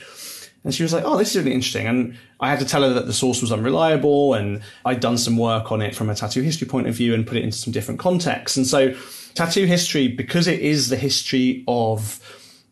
and 0.64 0.75
she 0.75 0.83
was 0.83 0.92
like, 0.92 1.05
Oh, 1.05 1.16
this 1.16 1.31
is 1.31 1.37
really 1.37 1.55
interesting. 1.55 1.87
And 1.87 2.16
I 2.38 2.51
had 2.51 2.59
to 2.59 2.64
tell 2.64 2.83
her 2.83 2.90
that 2.90 3.07
the 3.07 3.12
source 3.12 3.40
was 3.40 3.53
unreliable 3.53 4.35
and 4.35 4.62
I'd 4.85 5.01
done 5.01 5.16
some 5.16 5.37
work 5.37 5.73
on 5.73 5.81
it 5.81 5.94
from 5.94 6.11
a 6.11 6.14
tattoo 6.14 6.42
history 6.42 6.68
point 6.68 6.87
of 6.87 6.94
view 6.94 7.14
and 7.14 7.27
put 7.27 7.38
it 7.38 7.44
into 7.44 7.57
some 7.57 7.73
different 7.73 8.01
contexts. 8.01 8.57
And 8.57 8.66
so 8.66 8.94
tattoo 9.35 9.64
history, 9.64 10.09
because 10.09 10.46
it 10.46 10.61
is 10.61 10.88
the 10.88 10.96
history 10.96 11.64
of 11.66 12.20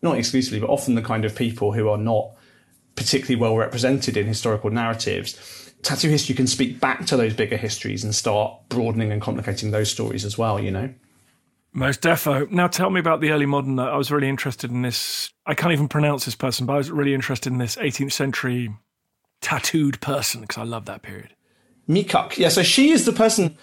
not 0.02 0.18
exclusively, 0.18 0.60
but 0.60 0.70
often 0.70 0.94
the 0.94 1.02
kind 1.02 1.24
of 1.24 1.34
people 1.34 1.72
who 1.72 1.88
are 1.88 1.98
not 1.98 2.30
particularly 2.94 3.40
well 3.40 3.56
represented 3.56 4.16
in 4.16 4.26
historical 4.26 4.70
narratives, 4.70 5.72
tattoo 5.82 6.10
history 6.10 6.34
can 6.34 6.46
speak 6.46 6.80
back 6.80 7.06
to 7.06 7.16
those 7.16 7.32
bigger 7.32 7.56
histories 7.56 8.04
and 8.04 8.14
start 8.14 8.52
broadening 8.68 9.12
and 9.12 9.22
complicating 9.22 9.70
those 9.70 9.90
stories 9.90 10.24
as 10.24 10.36
well, 10.36 10.60
you 10.60 10.70
know? 10.70 10.92
Most 11.72 12.00
defo. 12.00 12.50
Now 12.50 12.66
tell 12.66 12.90
me 12.90 12.98
about 12.98 13.20
the 13.20 13.30
early 13.30 13.46
modern. 13.46 13.78
I 13.78 13.96
was 13.96 14.10
really 14.10 14.28
interested 14.28 14.70
in 14.70 14.82
this. 14.82 15.32
I 15.46 15.54
can't 15.54 15.72
even 15.72 15.88
pronounce 15.88 16.24
this 16.24 16.34
person, 16.34 16.66
but 16.66 16.74
I 16.74 16.76
was 16.78 16.90
really 16.90 17.14
interested 17.14 17.52
in 17.52 17.58
this 17.58 17.76
18th 17.76 18.12
century 18.12 18.74
tattooed 19.40 20.00
person 20.00 20.42
because 20.42 20.58
I 20.58 20.64
love 20.64 20.86
that 20.86 21.02
period. 21.02 21.34
Mikak. 21.88 22.36
Yeah, 22.36 22.48
so 22.48 22.62
she 22.62 22.90
is 22.90 23.04
the 23.06 23.12
person 23.12 23.56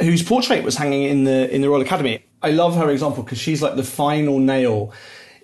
whose 0.00 0.22
portrait 0.22 0.62
was 0.62 0.76
hanging 0.76 1.04
in 1.04 1.24
the 1.24 1.52
in 1.54 1.60
the 1.60 1.68
Royal 1.68 1.82
Academy. 1.82 2.24
I 2.42 2.50
love 2.50 2.76
her 2.76 2.90
example 2.90 3.22
because 3.22 3.38
she's 3.38 3.62
like 3.62 3.76
the 3.76 3.84
final 3.84 4.38
nail 4.38 4.92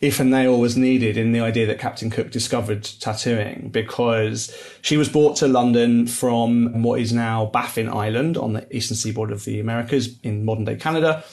if 0.00 0.20
a 0.20 0.24
nail 0.24 0.60
was 0.60 0.76
needed 0.76 1.16
in 1.16 1.32
the 1.32 1.40
idea 1.40 1.66
that 1.66 1.78
Captain 1.78 2.10
Cook 2.10 2.30
discovered 2.30 2.84
tattooing 2.84 3.70
because 3.70 4.54
she 4.82 4.96
was 4.96 5.08
brought 5.08 5.36
to 5.36 5.48
London 5.48 6.06
from 6.06 6.82
what 6.82 7.00
is 7.00 7.12
now 7.12 7.46
Baffin 7.46 7.88
Island 7.88 8.36
on 8.36 8.52
the 8.52 8.76
eastern 8.76 8.96
seaboard 8.96 9.32
of 9.32 9.44
the 9.44 9.60
Americas 9.60 10.18
in 10.22 10.44
modern 10.44 10.66
day 10.66 10.76
Canada 10.76 11.24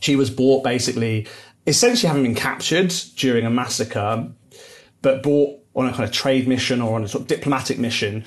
she 0.00 0.16
was 0.16 0.30
bought 0.30 0.64
basically, 0.64 1.26
essentially 1.66 2.08
having 2.08 2.22
been 2.22 2.34
captured 2.34 2.92
during 3.16 3.46
a 3.46 3.50
massacre, 3.50 4.28
but 5.02 5.22
bought 5.22 5.58
on 5.74 5.86
a 5.86 5.92
kind 5.92 6.04
of 6.04 6.10
trade 6.10 6.48
mission 6.48 6.80
or 6.80 6.96
on 6.96 7.04
a 7.04 7.08
sort 7.08 7.22
of 7.22 7.28
diplomatic 7.28 7.78
mission 7.78 8.24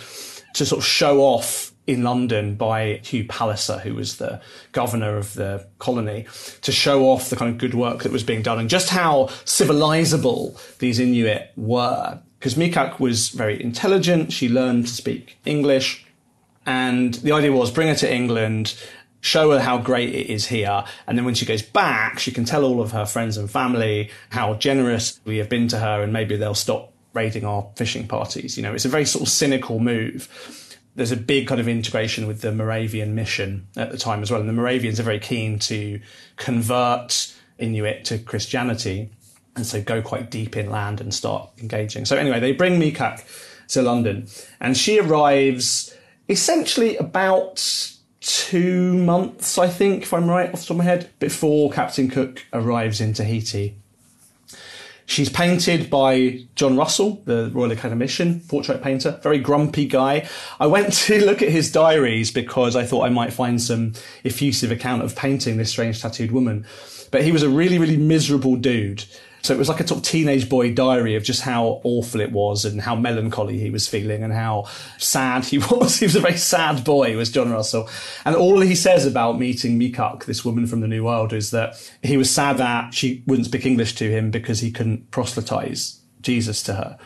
to 0.54 0.66
sort 0.66 0.80
of 0.80 0.86
show 0.86 1.22
off 1.22 1.74
in 1.86 2.04
London 2.04 2.56
by 2.56 3.02
Hugh 3.04 3.26
Palliser, 3.26 3.80
who 3.80 3.94
was 3.94 4.18
the 4.18 4.40
governor 4.72 5.18
of 5.18 5.34
the 5.34 5.68
colony, 5.80 6.26
to 6.62 6.72
show 6.72 7.10
off 7.10 7.30
the 7.30 7.36
kind 7.36 7.52
of 7.52 7.58
good 7.58 7.74
work 7.74 8.04
that 8.04 8.12
was 8.12 8.24
being 8.24 8.42
done 8.42 8.60
and 8.60 8.70
just 8.70 8.90
how 8.90 9.26
civilizable 9.46 10.58
these 10.78 11.00
Inuit 11.00 11.52
were. 11.58 12.20
Because 12.40 12.56
Mikak 12.56 13.00
was 13.00 13.30
very 13.30 13.62
intelligent, 13.62 14.32
she 14.32 14.48
learned 14.48 14.88
to 14.88 14.94
speak 14.94 15.38
English, 15.46 16.06
and 16.66 17.16
the 17.16 17.34
idea 17.34 17.52
was 17.52 17.72
bring 17.72 17.90
her 17.90 17.96
to 17.96 18.14
England 18.14 18.76
show 19.24 19.52
her 19.52 19.60
how 19.60 19.78
great 19.78 20.14
it 20.14 20.30
is 20.30 20.48
here. 20.48 20.84
And 21.08 21.18
then 21.18 21.24
when 21.24 21.34
she 21.34 21.46
goes 21.46 21.62
back, 21.62 22.20
she 22.20 22.32
can 22.32 22.44
tell 22.44 22.66
all 22.66 22.82
of 22.82 22.92
her 22.92 23.06
friends 23.06 23.38
and 23.38 23.50
family 23.50 24.12
how 24.30 24.56
generous 24.56 25.22
we 25.24 25.38
have 25.38 25.48
been 25.48 25.70
to 25.70 25.80
her 25.80 26.04
and 26.04 26.12
maybe 26.12 26.36
they'll 26.36 26.54
stop 26.54 26.92
raiding 27.14 27.46
our 27.46 27.66
fishing 27.78 28.06
parties. 28.06 28.58
You 28.58 28.64
know, 28.64 28.74
it's 28.74 28.84
a 28.84 28.90
very 28.90 29.06
sort 29.06 29.24
of 29.24 29.30
cynical 29.30 29.80
move. 29.80 30.78
There's 30.96 31.14
a 31.14 31.18
big 31.18 31.48
kind 31.48 31.62
of 31.62 31.70
integration 31.70 32.28
with 32.28 32.42
the 32.42 32.52
Moravian 32.52 33.16
mission 33.16 33.66
at 33.78 33.92
the 33.92 33.98
time 33.98 34.22
as 34.22 34.30
well. 34.30 34.42
And 34.42 34.50
the 34.50 34.54
Moravians 34.54 35.00
are 35.00 35.04
very 35.04 35.20
keen 35.20 35.58
to 35.60 36.02
convert 36.36 37.34
Inuit 37.58 38.04
to 38.06 38.18
Christianity 38.18 39.10
and 39.56 39.66
so 39.66 39.82
go 39.82 40.02
quite 40.02 40.32
deep 40.32 40.58
inland 40.58 41.00
and 41.00 41.14
start 41.14 41.50
engaging. 41.62 42.04
So 42.04 42.18
anyway, 42.18 42.42
they 42.42 42.52
bring 42.52 42.78
Mikak 42.78 43.24
to 43.70 43.82
London 43.82 44.28
and 44.60 44.76
she 44.76 45.00
arrives 45.00 45.96
essentially 46.28 46.98
about 46.98 47.94
two 48.24 48.94
months, 48.94 49.58
I 49.58 49.68
think, 49.68 50.04
if 50.04 50.14
I'm 50.14 50.30
right 50.30 50.52
off 50.52 50.62
the 50.62 50.68
top 50.68 50.72
of 50.72 50.78
my 50.78 50.84
head, 50.86 51.10
before 51.20 51.70
Captain 51.72 52.10
Cook 52.10 52.46
arrives 52.54 53.02
in 53.02 53.14
Tahiti. 53.14 53.76
She's 55.06 55.30
painted 55.30 55.90
by 55.90 56.46
John 56.56 56.78
Russell, 56.78 57.22
the 57.26 57.52
Royal 57.54 57.74
Academician, 57.74 58.40
portrait 58.48 58.82
painter, 58.82 59.20
very 59.22 59.38
grumpy 59.38 59.86
guy. 59.86 60.28
I 60.60 60.68
went 60.68 60.94
to 61.06 61.24
look 61.26 61.42
at 61.42 61.50
his 61.50 61.70
diaries 61.72 62.32
because 62.32 62.78
I 62.78 62.86
thought 62.86 63.06
I 63.06 63.10
might 63.10 63.34
find 63.34 63.62
some 63.62 63.94
effusive 64.24 64.72
account 64.72 65.04
of 65.04 65.16
painting 65.16 65.58
this 65.58 65.72
strange 65.72 66.02
tattooed 66.02 66.32
woman. 66.32 66.66
But 67.12 67.24
he 67.24 67.34
was 67.34 67.44
a 67.44 67.50
really, 67.50 67.78
really 67.78 67.98
miserable 67.98 68.56
dude. 68.56 69.04
So 69.44 69.54
it 69.54 69.58
was 69.58 69.68
like 69.68 69.82
a 69.82 69.88
sort 69.88 70.00
of 70.00 70.06
teenage 70.06 70.48
boy 70.48 70.74
diary 70.74 71.16
of 71.16 71.24
just 71.24 71.42
how 71.42 71.82
awful 71.84 72.22
it 72.22 72.32
was 72.32 72.64
and 72.64 72.80
how 72.80 72.96
melancholy 72.96 73.60
he 73.60 73.70
was 73.70 73.90
feeling 73.90 74.24
and 74.24 74.32
how 74.32 74.70
sad 74.98 75.44
he 75.46 75.58
was. 75.58 76.00
he 76.00 76.06
was 76.06 76.16
a 76.16 76.22
very 76.22 76.38
sad 76.38 76.84
boy, 76.84 77.16
was 77.18 77.30
John 77.30 77.52
Russell. 77.52 77.90
And 78.26 78.36
all 78.36 78.62
he 78.62 78.74
says 78.74 79.06
about 79.06 79.38
meeting 79.38 79.78
Mikak, 79.78 80.26
this 80.26 80.46
woman 80.46 80.66
from 80.66 80.80
the 80.80 80.88
New 80.88 81.04
World, 81.04 81.34
is 81.34 81.52
that 81.52 81.76
he 82.02 82.16
was 82.16 82.32
sad 82.32 82.58
that 82.58 82.94
she 82.94 83.22
wouldn't 83.28 83.48
speak 83.48 83.66
English 83.66 83.96
to 83.96 84.10
him 84.10 84.32
because 84.32 84.62
he 84.62 84.72
couldn't 84.72 85.12
proselytize 85.12 86.00
Jesus 86.22 86.64
to 86.64 86.76
her. 86.76 86.98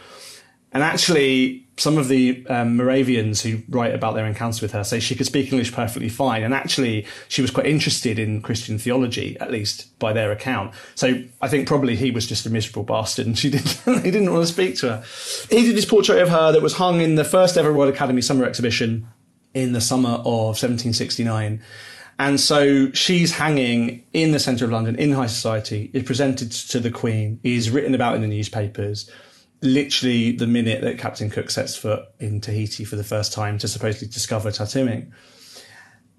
And 0.71 0.84
actually, 0.84 1.66
some 1.77 1.99
of 1.99 2.07
the 2.07 2.45
um, 2.47 2.75
Moravians 2.75 3.41
who 3.41 3.61
write 3.69 3.93
about 3.93 4.15
their 4.15 4.25
encounters 4.25 4.61
with 4.61 4.71
her 4.71 4.83
say 4.83 4.99
she 4.99 5.15
could 5.15 5.27
speak 5.27 5.51
English 5.51 5.71
perfectly 5.71 6.09
fine. 6.09 6.41
And 6.41 6.53
actually, 6.53 7.05
she 7.27 7.41
was 7.43 7.51
quite 7.51 7.67
interested 7.67 8.17
in 8.17 8.41
Christian 8.41 8.79
theology, 8.79 9.37
at 9.39 9.51
least 9.51 9.97
by 9.99 10.11
their 10.11 10.31
account. 10.31 10.73
So 10.95 11.23
I 11.39 11.47
think 11.47 11.67
probably 11.67 11.95
he 11.95 12.09
was 12.09 12.25
just 12.25 12.47
a 12.47 12.49
miserable 12.49 12.83
bastard 12.83 13.27
and 13.27 13.37
she 13.37 13.49
didn't, 13.51 14.03
he 14.03 14.09
didn't 14.09 14.33
want 14.33 14.47
to 14.47 14.51
speak 14.51 14.75
to 14.77 14.89
her. 14.89 15.03
He 15.49 15.63
did 15.63 15.77
this 15.77 15.85
portrait 15.85 16.19
of 16.19 16.29
her 16.29 16.51
that 16.51 16.63
was 16.63 16.73
hung 16.73 16.99
in 16.99 17.13
the 17.13 17.23
first 17.23 17.57
ever 17.57 17.71
Royal 17.71 17.89
Academy 17.89 18.21
summer 18.21 18.45
exhibition 18.45 19.07
in 19.53 19.73
the 19.73 19.81
summer 19.81 20.09
of 20.09 20.57
1769. 20.57 21.61
And 22.19 22.39
so 22.39 22.91
she's 22.93 23.33
hanging 23.33 24.03
in 24.13 24.31
the 24.31 24.39
centre 24.39 24.65
of 24.65 24.71
London 24.71 24.95
in 24.95 25.11
high 25.11 25.27
society, 25.27 25.91
is 25.93 26.01
presented 26.01 26.51
to 26.51 26.79
the 26.79 26.89
Queen, 26.89 27.39
is 27.43 27.69
written 27.69 27.93
about 27.93 28.15
in 28.15 28.21
the 28.21 28.27
newspapers 28.27 29.11
literally 29.61 30.31
the 30.31 30.47
minute 30.47 30.81
that 30.81 30.99
Captain 30.99 31.29
Cook 31.29 31.49
sets 31.49 31.75
foot 31.75 32.05
in 32.19 32.41
Tahiti 32.41 32.83
for 32.83 32.95
the 32.95 33.03
first 33.03 33.33
time 33.33 33.57
to 33.59 33.67
supposedly 33.67 34.07
discover 34.07 34.51
tattooing. 34.51 35.13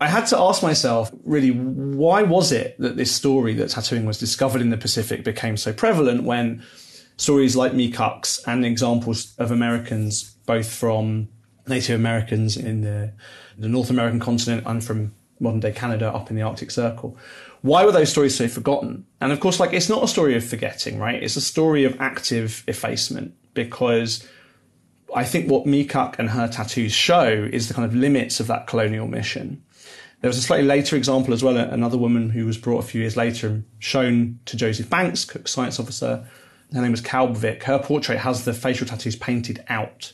I 0.01 0.09
had 0.09 0.27
to 0.27 0.38
ask 0.38 0.62
myself, 0.62 1.11
really, 1.24 1.51
why 1.51 2.22
was 2.22 2.53
it 2.53 2.77
that 2.79 2.96
this 2.96 3.11
story 3.11 3.55
that 3.55 3.70
tattooing 3.70 4.07
was 4.07 4.18
discovered 4.18 4.61
in 4.61 4.70
the 4.70 4.77
Pacific 4.77 5.24
became 5.24 5.57
so 5.57 5.72
prevalent 5.72 6.22
when 6.22 6.62
stories 7.16 7.57
like 7.57 7.72
Mikak's 7.72 8.40
and 8.46 8.64
examples 8.64 9.35
of 9.38 9.51
Americans, 9.51 10.37
both 10.46 10.72
from 10.72 11.29
Native 11.66 11.96
Americans 11.96 12.57
in 12.57 12.83
the, 12.83 13.12
the 13.59 13.68
North 13.68 13.90
American 13.90 14.20
continent 14.20 14.62
and 14.66 14.83
from 14.85 15.14
modern 15.40 15.61
day 15.61 15.72
Canada 15.72 16.12
up 16.12 16.31
in 16.31 16.37
the 16.37 16.42
Arctic 16.42 16.70
Circle, 16.70 17.16
why 17.62 17.85
were 17.85 17.92
those 17.92 18.11
stories 18.11 18.37
so 18.37 18.49
forgotten? 18.49 19.07
And 19.21 19.33
of 19.33 19.40
course, 19.40 19.59
like, 19.59 19.73
it's 19.73 19.88
not 19.88 20.03
a 20.03 20.09
story 20.09 20.37
of 20.37 20.44
forgetting, 20.44 20.99
right? 20.99 21.23
It's 21.23 21.37
a 21.37 21.40
story 21.40 21.85
of 21.85 22.01
active 22.01 22.62
effacement 22.68 23.35
because 23.55 24.27
I 25.14 25.25
think 25.25 25.51
what 25.51 25.64
Mikak 25.64 26.18
and 26.18 26.31
her 26.31 26.49
tattoos 26.49 26.92
show 26.92 27.49
is 27.53 27.68
the 27.68 27.75
kind 27.75 27.87
of 27.87 27.94
limits 27.94 28.40
of 28.40 28.47
that 28.47 28.66
colonial 28.66 29.09
mission. 29.09 29.62
There 30.21 30.29
was 30.29 30.38
a 30.38 30.42
slightly 30.42 30.66
later 30.66 30.97
example 30.97 31.33
as 31.33 31.44
well, 31.44 31.57
another 31.57 31.97
woman 31.97 32.31
who 32.31 32.44
was 32.44 32.59
brought 32.59 32.81
a 32.85 32.87
few 32.87 33.01
years 33.01 33.16
later 33.16 33.47
and 33.47 33.64
shown 33.79 34.40
to 34.47 34.57
Joseph 34.57 34.90
Banks, 34.90 35.25
Cook 35.25 35.47
science 35.47 35.79
officer. 35.79 36.27
Her 36.73 36.83
name 36.83 36.90
was 36.90 37.01
Caubvick. 37.01 37.62
Her 37.62 37.79
portrait 37.79 38.18
has 38.18 38.44
the 38.44 38.53
facial 38.53 38.87
tattoos 38.87 39.16
painted 39.16 39.64
out. 39.68 40.12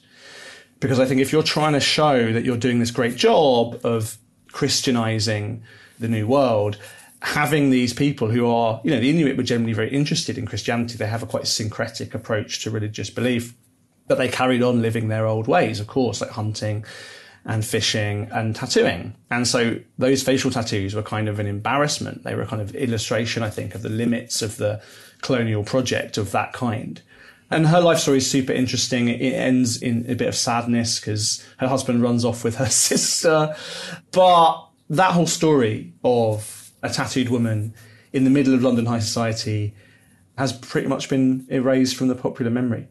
Because 0.79 1.01
I 1.01 1.07
think 1.07 1.21
if 1.21 1.33
you're 1.33 1.43
trying 1.43 1.73
to 1.73 1.81
show 1.81 2.33
that 2.33 2.45
you're 2.45 2.59
doing 2.59 2.79
this 2.79 2.91
great 2.91 3.17
job 3.17 3.81
of 3.83 4.19
Christianizing 4.53 5.63
the 5.99 6.09
New 6.09 6.27
World, 6.27 6.77
having 7.25 7.71
these 7.71 7.95
people 7.95 8.29
who 8.29 8.47
are, 8.47 8.83
you 8.85 8.91
know, 8.91 9.01
the 9.01 9.09
Inuit 9.09 9.39
were 9.39 9.43
generally 9.43 9.73
very 9.73 9.89
interested 9.91 10.37
in 10.37 10.45
Christianity. 10.45 10.99
They 10.99 11.07
have 11.07 11.23
a 11.23 11.27
quite 11.27 11.47
syncretic 11.47 12.15
approach 12.15 12.63
to 12.63 12.71
religious 12.71 13.09
belief, 13.09 13.55
but 14.07 14.19
they 14.19 14.29
carried 14.29 14.63
on 14.63 14.83
living 14.83 15.09
their 15.09 15.27
old 15.27 15.49
ways, 15.49 15.81
of 15.81 15.87
course, 15.87 16.21
like 16.21 16.31
hunting 16.31 16.85
and 17.47 17.65
fishing 17.65 18.29
and 18.31 18.55
tattooing. 18.55 19.17
And 19.31 19.49
so 19.49 19.79
those 19.97 20.23
facial 20.23 20.51
tattoos 20.51 20.95
were 20.95 21.03
kind 21.03 21.27
of 21.27 21.39
an 21.39 21.47
embarrassment. 21.47 22.25
They 22.25 22.35
were 22.35 22.43
a 22.43 22.47
kind 22.47 22.61
of 22.61 22.75
illustration, 22.75 23.43
I 23.43 23.49
think, 23.49 23.75
of 23.75 23.81
the 23.81 23.89
limits 23.89 24.43
of 24.43 24.59
the 24.59 24.83
colonial 25.23 25.65
project 25.65 26.19
of 26.19 26.31
that 26.33 26.53
kind. 26.53 27.01
And 27.51 27.69
her 27.69 27.81
life 27.81 28.01
story 28.01 28.19
is 28.19 28.31
super 28.31 28.53
interesting. 28.53 29.09
It 29.09 29.33
ends 29.33 29.81
in 29.81 30.05
a 30.11 30.15
bit 30.15 30.29
of 30.29 30.35
sadness 30.35 31.01
because 31.01 31.43
her 31.57 31.69
husband 31.69 32.03
runs 32.03 32.23
off 32.23 32.45
with 32.45 32.57
her 32.57 32.67
sister. 32.71 33.57
But 34.13 34.69
that 34.91 35.13
whole 35.13 35.27
story 35.27 35.95
of 36.05 36.64
a 36.85 36.89
tattooed 36.91 37.29
woman 37.29 37.75
in 38.13 38.25
the 38.25 38.31
middle 38.31 38.55
of 38.55 38.63
London 38.63 38.87
high 38.87 39.01
society 39.01 39.75
has 40.37 40.53
pretty 40.53 40.89
much 40.89 41.09
been 41.09 41.47
erased 41.49 41.97
from 41.97 42.09
the 42.09 42.15
popular 42.15 42.51
memory. 42.51 42.89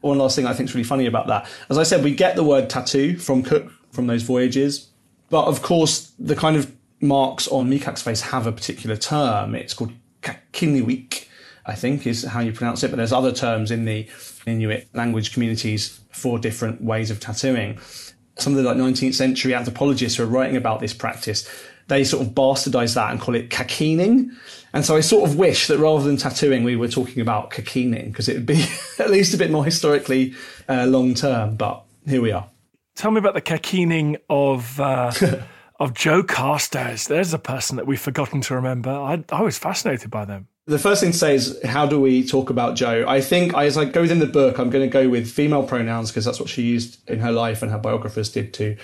One 0.00 0.18
last 0.18 0.36
thing 0.36 0.46
I 0.46 0.54
think 0.54 0.68
is 0.68 0.74
really 0.74 0.84
funny 0.84 1.06
about 1.06 1.26
that. 1.28 1.48
As 1.68 1.78
I 1.78 1.82
said, 1.82 2.02
we 2.02 2.14
get 2.14 2.36
the 2.36 2.44
word 2.44 2.70
tattoo 2.70 3.18
from 3.18 3.42
Cook 3.42 3.70
from 3.92 4.06
those 4.06 4.22
voyages. 4.22 4.88
But 5.28 5.44
of 5.46 5.62
course, 5.62 6.12
the 6.18 6.36
kind 6.36 6.56
of 6.56 6.74
marks 7.00 7.46
on 7.48 7.70
Mikak's 7.70 8.02
face 8.02 8.20
have 8.20 8.46
a 8.46 8.52
particular 8.52 8.96
term. 8.96 9.54
It's 9.54 9.74
called 9.74 9.92
kakiniwik, 10.22 11.26
I 11.66 11.74
think 11.74 12.06
is 12.06 12.24
how 12.24 12.40
you 12.40 12.52
pronounce 12.52 12.82
it. 12.82 12.90
But 12.90 12.96
there's 12.96 13.12
other 13.12 13.32
terms 13.32 13.70
in 13.70 13.84
the 13.84 14.08
Inuit 14.46 14.88
language 14.94 15.32
communities 15.32 16.00
for 16.10 16.38
different 16.38 16.82
ways 16.82 17.10
of 17.10 17.20
tattooing. 17.20 17.78
Some 18.36 18.56
of 18.56 18.62
the 18.62 18.68
like 18.68 18.78
19th 18.78 19.14
century 19.14 19.54
anthropologists 19.54 20.16
who 20.16 20.24
are 20.24 20.26
writing 20.26 20.56
about 20.56 20.80
this 20.80 20.94
practice, 20.94 21.48
they 21.90 22.04
sort 22.04 22.26
of 22.26 22.32
bastardize 22.32 22.94
that 22.94 23.10
and 23.10 23.20
call 23.20 23.34
it 23.34 23.50
kakining. 23.50 24.30
And 24.72 24.84
so 24.84 24.96
I 24.96 25.00
sort 25.00 25.28
of 25.28 25.36
wish 25.36 25.66
that 25.66 25.78
rather 25.78 26.04
than 26.04 26.16
tattooing, 26.16 26.64
we 26.64 26.76
were 26.76 26.88
talking 26.88 27.20
about 27.20 27.50
kakining 27.50 28.06
because 28.06 28.28
it 28.28 28.34
would 28.34 28.46
be 28.46 28.64
at 28.98 29.10
least 29.10 29.34
a 29.34 29.36
bit 29.36 29.50
more 29.50 29.64
historically 29.64 30.34
uh, 30.68 30.86
long 30.86 31.14
term. 31.14 31.56
But 31.56 31.82
here 32.06 32.22
we 32.22 32.32
are. 32.32 32.48
Tell 32.94 33.10
me 33.10 33.18
about 33.18 33.34
the 33.34 33.42
kakining 33.42 34.18
of 34.30 34.80
uh, 34.80 35.12
of 35.80 35.94
Joe 35.94 36.22
Carstairs. 36.22 37.08
There's 37.08 37.34
a 37.34 37.38
person 37.38 37.76
that 37.76 37.86
we've 37.86 38.00
forgotten 38.00 38.40
to 38.42 38.54
remember. 38.54 38.90
I, 38.90 39.24
I 39.30 39.42
was 39.42 39.58
fascinated 39.58 40.10
by 40.10 40.24
them. 40.24 40.46
The 40.66 40.78
first 40.78 41.02
thing 41.02 41.10
to 41.10 41.18
say 41.18 41.34
is, 41.34 41.58
how 41.64 41.86
do 41.86 42.00
we 42.00 42.24
talk 42.24 42.48
about 42.48 42.76
Joe? 42.76 43.04
I 43.08 43.20
think 43.20 43.54
as 43.54 43.76
I 43.76 43.86
go 43.86 44.02
within 44.02 44.20
the 44.20 44.26
book, 44.26 44.58
I'm 44.58 44.70
going 44.70 44.88
to 44.88 44.92
go 44.92 45.08
with 45.08 45.28
female 45.28 45.64
pronouns 45.64 46.10
because 46.10 46.24
that's 46.24 46.38
what 46.38 46.48
she 46.48 46.62
used 46.62 47.08
in 47.10 47.18
her 47.18 47.32
life 47.32 47.62
and 47.62 47.72
her 47.72 47.78
biographers 47.78 48.30
did 48.30 48.54
too. 48.54 48.76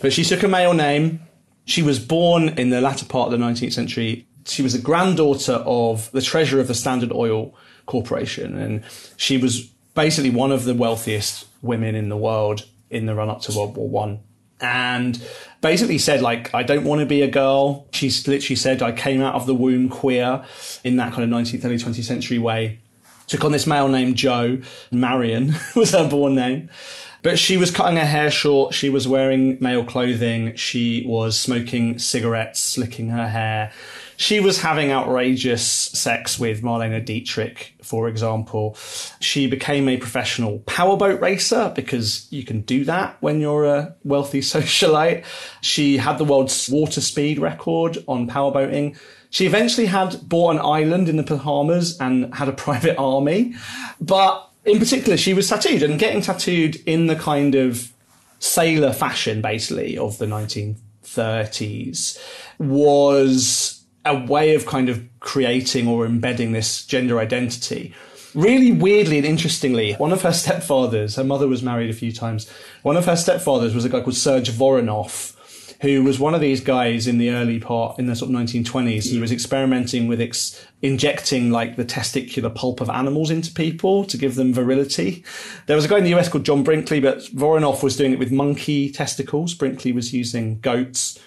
But 0.00 0.12
she 0.12 0.24
took 0.24 0.42
a 0.42 0.48
male 0.48 0.74
name. 0.74 1.20
She 1.68 1.82
was 1.82 1.98
born 1.98 2.48
in 2.58 2.70
the 2.70 2.80
latter 2.80 3.04
part 3.04 3.30
of 3.30 3.38
the 3.38 3.44
19th 3.44 3.74
century. 3.74 4.26
She 4.46 4.62
was 4.62 4.72
the 4.72 4.78
granddaughter 4.78 5.62
of 5.66 6.10
the 6.12 6.22
treasurer 6.22 6.62
of 6.62 6.66
the 6.66 6.74
Standard 6.74 7.12
Oil 7.12 7.54
Corporation. 7.84 8.56
And 8.56 8.82
she 9.18 9.36
was 9.36 9.64
basically 9.94 10.30
one 10.30 10.50
of 10.50 10.64
the 10.64 10.72
wealthiest 10.72 11.46
women 11.60 11.94
in 11.94 12.08
the 12.08 12.16
world 12.16 12.66
in 12.88 13.04
the 13.04 13.14
run 13.14 13.28
up 13.28 13.42
to 13.42 13.52
World 13.52 13.76
War 13.76 13.86
One. 13.86 14.20
And 14.62 15.22
basically 15.60 15.98
said, 15.98 16.22
like, 16.22 16.54
I 16.54 16.62
don't 16.62 16.84
want 16.84 17.00
to 17.00 17.06
be 17.06 17.20
a 17.20 17.28
girl. 17.28 17.86
She 17.92 18.08
literally 18.26 18.56
said, 18.56 18.80
I 18.80 18.92
came 18.92 19.20
out 19.20 19.34
of 19.34 19.44
the 19.44 19.54
womb 19.54 19.90
queer 19.90 20.42
in 20.84 20.96
that 20.96 21.12
kind 21.12 21.22
of 21.22 21.38
19th, 21.38 21.66
early 21.66 21.76
20th 21.76 22.02
century 22.02 22.38
way. 22.38 22.80
Took 23.26 23.44
on 23.44 23.52
this 23.52 23.66
male 23.66 23.88
named 23.88 24.16
Joe. 24.16 24.62
Marion 24.90 25.54
was 25.76 25.90
her 25.90 26.08
born 26.08 26.34
name. 26.34 26.70
But 27.28 27.38
she 27.38 27.58
was 27.58 27.70
cutting 27.70 27.98
her 27.98 28.06
hair 28.06 28.30
short. 28.30 28.72
She 28.72 28.88
was 28.88 29.06
wearing 29.06 29.58
male 29.60 29.84
clothing. 29.84 30.56
She 30.56 31.04
was 31.06 31.38
smoking 31.38 31.98
cigarettes, 31.98 32.58
slicking 32.58 33.10
her 33.10 33.28
hair. 33.28 33.70
She 34.16 34.40
was 34.40 34.62
having 34.62 34.92
outrageous 34.92 35.62
sex 35.62 36.38
with 36.38 36.62
Marlene 36.62 37.04
Dietrich, 37.04 37.74
for 37.82 38.08
example. 38.08 38.78
She 39.20 39.46
became 39.46 39.90
a 39.90 39.98
professional 39.98 40.60
powerboat 40.60 41.20
racer 41.20 41.70
because 41.76 42.26
you 42.32 42.44
can 42.44 42.62
do 42.62 42.86
that 42.86 43.18
when 43.20 43.42
you're 43.42 43.66
a 43.66 43.94
wealthy 44.04 44.40
socialite. 44.56 45.26
She 45.60 45.98
had 45.98 46.16
the 46.16 46.24
world's 46.24 46.70
water 46.70 47.02
speed 47.02 47.38
record 47.38 48.02
on 48.08 48.26
powerboating. 48.26 48.96
She 49.28 49.44
eventually 49.44 49.86
had 49.86 50.26
bought 50.26 50.52
an 50.52 50.60
island 50.60 51.10
in 51.10 51.18
the 51.18 51.22
Bahamas 51.22 52.00
and 52.00 52.34
had 52.34 52.48
a 52.48 52.52
private 52.64 52.96
army. 52.96 53.54
But 54.00 54.47
in 54.64 54.78
particular, 54.78 55.16
she 55.16 55.34
was 55.34 55.48
tattooed 55.48 55.82
and 55.82 55.98
getting 55.98 56.20
tattooed 56.20 56.76
in 56.86 57.06
the 57.06 57.16
kind 57.16 57.54
of 57.54 57.92
sailor 58.38 58.92
fashion, 58.92 59.40
basically, 59.40 59.96
of 59.98 60.18
the 60.18 60.26
1930s 60.26 62.18
was 62.58 63.84
a 64.04 64.24
way 64.24 64.54
of 64.54 64.66
kind 64.66 64.88
of 64.88 65.02
creating 65.20 65.88
or 65.88 66.06
embedding 66.06 66.52
this 66.52 66.84
gender 66.84 67.18
identity. 67.18 67.94
Really 68.34 68.72
weirdly 68.72 69.18
and 69.18 69.26
interestingly, 69.26 69.94
one 69.94 70.12
of 70.12 70.22
her 70.22 70.30
stepfathers, 70.30 71.16
her 71.16 71.24
mother 71.24 71.48
was 71.48 71.62
married 71.62 71.90
a 71.90 71.94
few 71.94 72.12
times, 72.12 72.50
one 72.82 72.96
of 72.96 73.06
her 73.06 73.14
stepfathers 73.14 73.74
was 73.74 73.84
a 73.84 73.88
guy 73.88 74.00
called 74.00 74.16
Serge 74.16 74.50
Voronoff, 74.50 75.34
who 75.80 76.02
was 76.02 76.18
one 76.18 76.34
of 76.34 76.40
these 76.40 76.60
guys 76.60 77.06
in 77.06 77.18
the 77.18 77.30
early 77.30 77.60
part, 77.60 77.98
in 77.98 78.06
the 78.06 78.16
sort 78.16 78.30
of 78.30 78.36
1920s. 78.36 79.10
He 79.10 79.20
was 79.20 79.30
experimenting 79.30 80.08
with 80.08 80.20
ex- 80.20 80.66
injecting 80.82 81.50
like 81.52 81.76
the 81.76 81.84
testicular 81.84 82.52
pulp 82.52 82.80
of 82.80 82.90
animals 82.90 83.30
into 83.30 83.52
people 83.52 84.04
to 84.06 84.16
give 84.16 84.34
them 84.34 84.52
virility. 84.52 85.24
There 85.66 85.76
was 85.76 85.84
a 85.84 85.88
guy 85.88 85.98
in 85.98 86.04
the 86.04 86.14
US 86.16 86.28
called 86.28 86.44
John 86.44 86.64
Brinkley, 86.64 86.98
but 86.98 87.18
Voronoff 87.18 87.82
was 87.82 87.96
doing 87.96 88.12
it 88.12 88.18
with 88.18 88.32
monkey 88.32 88.90
testicles. 88.90 89.54
Brinkley 89.54 89.92
was 89.92 90.12
using 90.12 90.58
goats. 90.60 91.18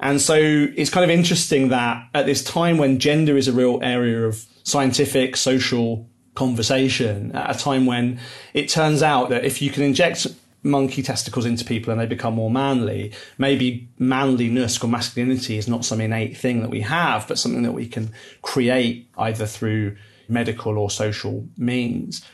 And 0.00 0.20
so 0.20 0.34
it's 0.34 0.90
kind 0.90 1.04
of 1.04 1.10
interesting 1.10 1.68
that 1.68 2.08
at 2.14 2.26
this 2.26 2.42
time 2.42 2.78
when 2.78 2.98
gender 2.98 3.36
is 3.36 3.48
a 3.48 3.52
real 3.52 3.80
area 3.82 4.26
of 4.26 4.46
scientific, 4.62 5.36
social 5.36 6.08
conversation, 6.34 7.32
at 7.32 7.56
a 7.56 7.58
time 7.58 7.86
when 7.86 8.18
it 8.54 8.68
turns 8.68 9.02
out 9.02 9.28
that 9.28 9.44
if 9.44 9.60
you 9.60 9.70
can 9.70 9.82
inject 9.82 10.26
monkey 10.64 11.02
testicles 11.02 11.44
into 11.44 11.64
people 11.64 11.92
and 11.92 12.00
they 12.00 12.06
become 12.06 12.34
more 12.34 12.50
manly, 12.50 13.12
maybe 13.38 13.88
manliness 13.98 14.82
or 14.82 14.88
masculinity 14.88 15.58
is 15.58 15.68
not 15.68 15.84
some 15.84 16.00
innate 16.00 16.36
thing 16.36 16.62
that 16.62 16.70
we 16.70 16.80
have, 16.80 17.28
but 17.28 17.38
something 17.38 17.62
that 17.62 17.72
we 17.72 17.86
can 17.86 18.10
create 18.42 19.08
either 19.18 19.46
through 19.46 19.96
medical 20.28 20.78
or 20.78 20.90
social 20.90 21.46
means. 21.56 22.24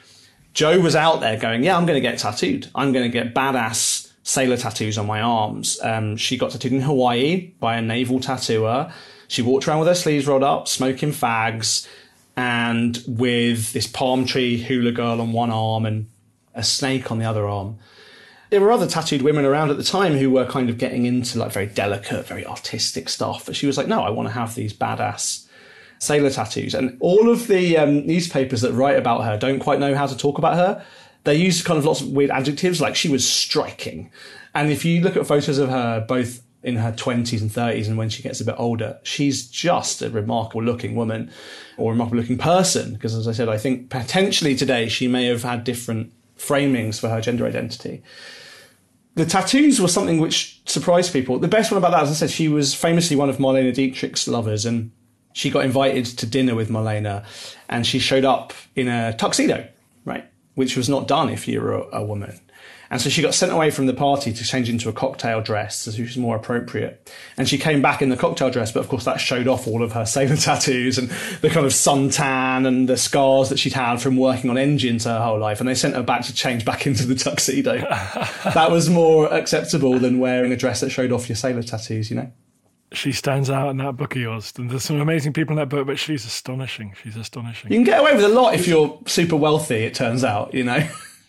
Joe 0.55 0.81
was 0.81 0.97
out 0.97 1.21
there 1.21 1.39
going, 1.39 1.65
yeah, 1.65 1.77
I'm 1.77 1.87
going 1.87 2.01
to 2.01 2.09
get 2.09 2.19
tattooed. 2.19 2.69
I'm 2.75 2.93
going 2.93 3.05
to 3.05 3.13
get 3.13 3.35
badass 3.35 4.11
sailor 4.23 4.57
tattoos 4.57 4.97
on 4.97 5.07
my 5.07 5.21
arms. 5.21 5.81
Um, 5.83 6.17
she 6.17 6.37
got 6.37 6.53
tattooed 6.53 6.73
in 6.73 6.81
Hawaii 6.81 7.53
by 7.59 7.77
a 7.77 7.83
naval 7.83 8.21
tattooer. 8.21 8.93
She 9.29 9.43
walked 9.43 9.67
around 9.67 9.81
with 9.81 9.89
her 9.89 9.95
sleeves 9.95 10.27
rolled 10.27 10.43
up, 10.43 10.69
smoking 10.69 11.11
fags, 11.11 11.87
and 12.37 13.03
with 13.07 13.73
this 13.73 13.87
palm 13.87 14.25
tree 14.25 14.63
hula 14.63 14.93
girl 14.93 15.21
on 15.21 15.33
one 15.33 15.51
arm 15.51 15.85
and 15.85 16.09
a 16.55 16.63
snake 16.63 17.11
on 17.11 17.19
the 17.19 17.25
other 17.25 17.47
arm. 17.47 17.79
There 18.51 18.61
were 18.61 18.73
other 18.73 18.87
tattooed 18.87 19.23
women 19.23 19.45
around 19.45 19.71
at 19.71 19.77
the 19.77 19.85
time 19.85 20.15
who 20.15 20.31
were 20.31 20.45
kind 20.45 20.69
of 20.69 20.77
getting 20.77 21.07
into 21.07 21.39
like 21.39 21.53
very 21.53 21.67
delicate, 21.67 22.27
very 22.27 22.45
artistic 22.45 23.09
stuff. 23.09 23.47
But 23.47 23.57
she 23.57 23.67
was 23.67 23.77
like, 23.77 23.87
no, 23.87 24.03
I 24.03 24.11
want 24.11 24.29
to 24.29 24.35
have 24.35 24.55
these 24.55 24.75
badass 24.75 25.47
sailor 25.99 26.31
tattoos. 26.31 26.75
And 26.75 26.97
all 27.01 27.31
of 27.31 27.47
the 27.47 27.77
um, 27.79 28.07
newspapers 28.07 28.61
that 28.63 28.73
write 28.73 28.97
about 28.97 29.25
her 29.25 29.39
don't 29.39 29.61
quite 29.61 29.79
know 29.79 29.95
how 29.95 30.07
to 30.07 30.17
talk 30.17 30.39
about 30.39 30.55
her 30.55 30.85
they 31.25 31.35
use 31.35 31.63
kind 31.63 31.79
of 31.79 31.85
lots 31.85 32.01
of 32.01 32.09
weird 32.09 32.31
adjectives, 32.31 32.81
like 32.81 32.97
she 32.97 33.09
was 33.09 33.29
striking. 33.29 34.11
And 34.55 34.71
if 34.71 34.85
you 34.85 35.01
look 35.01 35.17
at 35.17 35.27
photos 35.27 35.59
of 35.59 35.69
her, 35.69 36.05
both 36.07 36.43
in 36.63 36.77
her 36.77 36.93
20s 36.93 37.41
and 37.41 37.51
30s 37.51 37.87
and 37.87 37.97
when 37.97 38.11
she 38.11 38.23
gets 38.23 38.41
a 38.41 38.45
bit 38.45 38.55
older, 38.59 38.99
she's 39.03 39.47
just 39.47 40.03
a 40.03 40.11
remarkable 40.11 40.63
looking 40.63 40.95
woman 40.95 41.31
or 41.79 41.93
remarkable 41.93 42.19
looking 42.21 42.39
person. 42.39 42.95
Because 42.95 43.15
as 43.15 43.27
I 43.29 43.33
said, 43.33 43.49
I 43.49 43.59
think 43.59 43.91
potentially 43.91 44.55
today 44.55 44.89
she 44.89 45.09
may 45.09 45.27
have 45.27 45.43
had 45.43 45.65
different 45.65 46.13
framings 46.39 47.01
for 47.01 47.09
her 47.09 47.21
gender 47.21 47.47
identity. 47.47 48.03
The 49.15 49.27
tattoos 49.27 49.81
were 49.81 49.89
something 49.89 50.21
which 50.21 50.61
surprised 50.67 51.13
people. 51.13 51.39
The 51.39 51.49
best 51.49 51.71
one 51.71 51.79
about 51.79 51.91
that, 51.93 52.05
as 52.05 52.11
I 52.11 52.15
said, 52.15 52.31
she 52.31 52.49
was 52.49 52.75
famously 52.75 53.17
one 53.17 53.29
of 53.29 53.39
Marlene 53.39 53.75
Dietrich's 53.75 54.29
lovers 54.29 54.65
and 54.65 54.93
she 55.33 55.51
got 55.51 55.65
invited 55.65 56.07
to 56.07 56.27
dinner 56.27 56.55
with 56.55 56.71
Marlene 56.71 57.25
and 57.69 57.87
she 57.87 57.99
showed 57.99 58.25
up 58.25 58.53
in 58.77 58.89
a 58.89 59.13
tuxedo, 59.17 59.69
right? 60.05 60.31
which 60.55 60.77
was 60.77 60.89
not 60.89 61.09
done 61.09 61.31
if 61.31 61.49
you 61.49 61.61
were 61.61 61.73
a, 61.73 62.01
a 62.01 62.05
woman. 62.05 62.39
And 62.91 63.01
so 63.01 63.09
she 63.09 63.23
got 63.23 63.35
sent 63.35 63.53
away 63.53 63.71
from 63.71 63.87
the 63.87 63.95
party 63.95 64.33
to 64.33 64.45
change 64.45 64.69
into 64.69 64.89
a 64.89 64.93
cocktail 64.93 65.41
dress, 65.41 65.87
which 65.87 65.99
was 65.99 66.17
more 66.17 66.35
appropriate. 66.35 67.09
And 67.37 67.49
she 67.49 67.57
came 67.57 67.81
back 67.81 68.03
in 68.03 68.09
the 68.09 68.17
cocktail 68.17 68.51
dress, 68.51 68.73
but 68.73 68.81
of 68.81 68.89
course 68.89 69.05
that 69.05 69.21
showed 69.21 69.47
off 69.47 69.69
all 69.69 69.85
of 69.85 69.93
her 69.93 70.05
sailor 70.07 70.37
tattoos 70.37 70.99
and 70.99 71.09
the 71.41 71.51
kind 71.51 71.65
of 71.65 71.73
suntan 71.73 72.67
and 72.67 72.89
the 72.89 72.97
scars 72.97 73.49
that 73.51 73.61
she'd 73.61 73.75
had 73.75 74.03
from 74.03 74.17
working 74.17 74.51
on 74.51 74.59
engines 74.59 75.05
her 75.05 75.21
whole 75.21 75.39
life. 75.39 75.61
And 75.61 75.69
they 75.69 75.75
sent 75.77 75.95
her 75.95 76.03
back 76.03 76.25
to 76.25 76.35
change 76.35 76.65
back 76.65 76.87
into 76.87 77.07
the 77.07 77.15
tuxedo. 77.15 77.79
that 78.55 78.71
was 78.71 78.91
more 78.91 79.33
acceptable 79.33 79.99
than 80.01 80.19
wearing 80.19 80.51
a 80.51 80.57
dress 80.57 80.81
that 80.81 80.91
showed 80.91 81.13
off 81.13 81.29
your 81.29 81.37
sailor 81.37 81.63
tattoos, 81.63 82.11
you 82.11 82.17
know? 82.17 82.33
She 82.93 83.13
stands 83.13 83.49
out 83.51 83.69
in 83.69 83.77
that 83.77 83.97
book 83.97 84.17
of 84.17 84.21
yours. 84.21 84.53
And 84.59 84.69
there's 84.69 84.83
some 84.83 85.01
amazing 85.01 85.33
people 85.33 85.53
in 85.53 85.59
that 85.59 85.69
book, 85.69 85.87
but 85.87 85.97
she's 85.97 86.25
astonishing. 86.25 86.97
She's 87.01 87.17
astonishing. 87.17 87.71
You 87.71 87.79
can 87.79 87.85
get 87.85 88.01
away 88.01 88.17
with 88.17 88.25
a 88.25 88.29
lot 88.29 88.55
if 88.55 88.67
you're 88.67 89.01
super 89.07 89.37
wealthy, 89.37 89.77
it 89.77 89.95
turns 89.95 90.25
out, 90.25 90.55
you 90.55 90.65
know? 90.65 90.85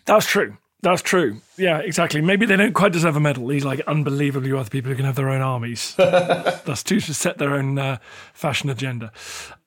That's 0.05 0.25
true. 0.25 0.57
That's 0.81 1.03
true. 1.03 1.41
Yeah, 1.57 1.77
exactly. 1.79 2.21
Maybe 2.21 2.45
they 2.47 2.55
don't 2.55 2.73
quite 2.73 2.91
deserve 2.91 3.15
a 3.15 3.19
medal. 3.19 3.45
These 3.47 3.63
like 3.65 3.81
unbelievably 3.81 4.51
wealthy 4.51 4.69
people 4.69 4.89
who 4.89 4.95
can 4.95 5.05
have 5.05 5.15
their 5.15 5.29
own 5.29 5.41
armies. 5.41 5.93
That's 5.97 6.81
too 6.81 6.99
to 7.01 7.13
set 7.13 7.37
their 7.37 7.53
own 7.53 7.77
uh, 7.77 7.97
fashion 8.33 8.69
agenda. 8.69 9.11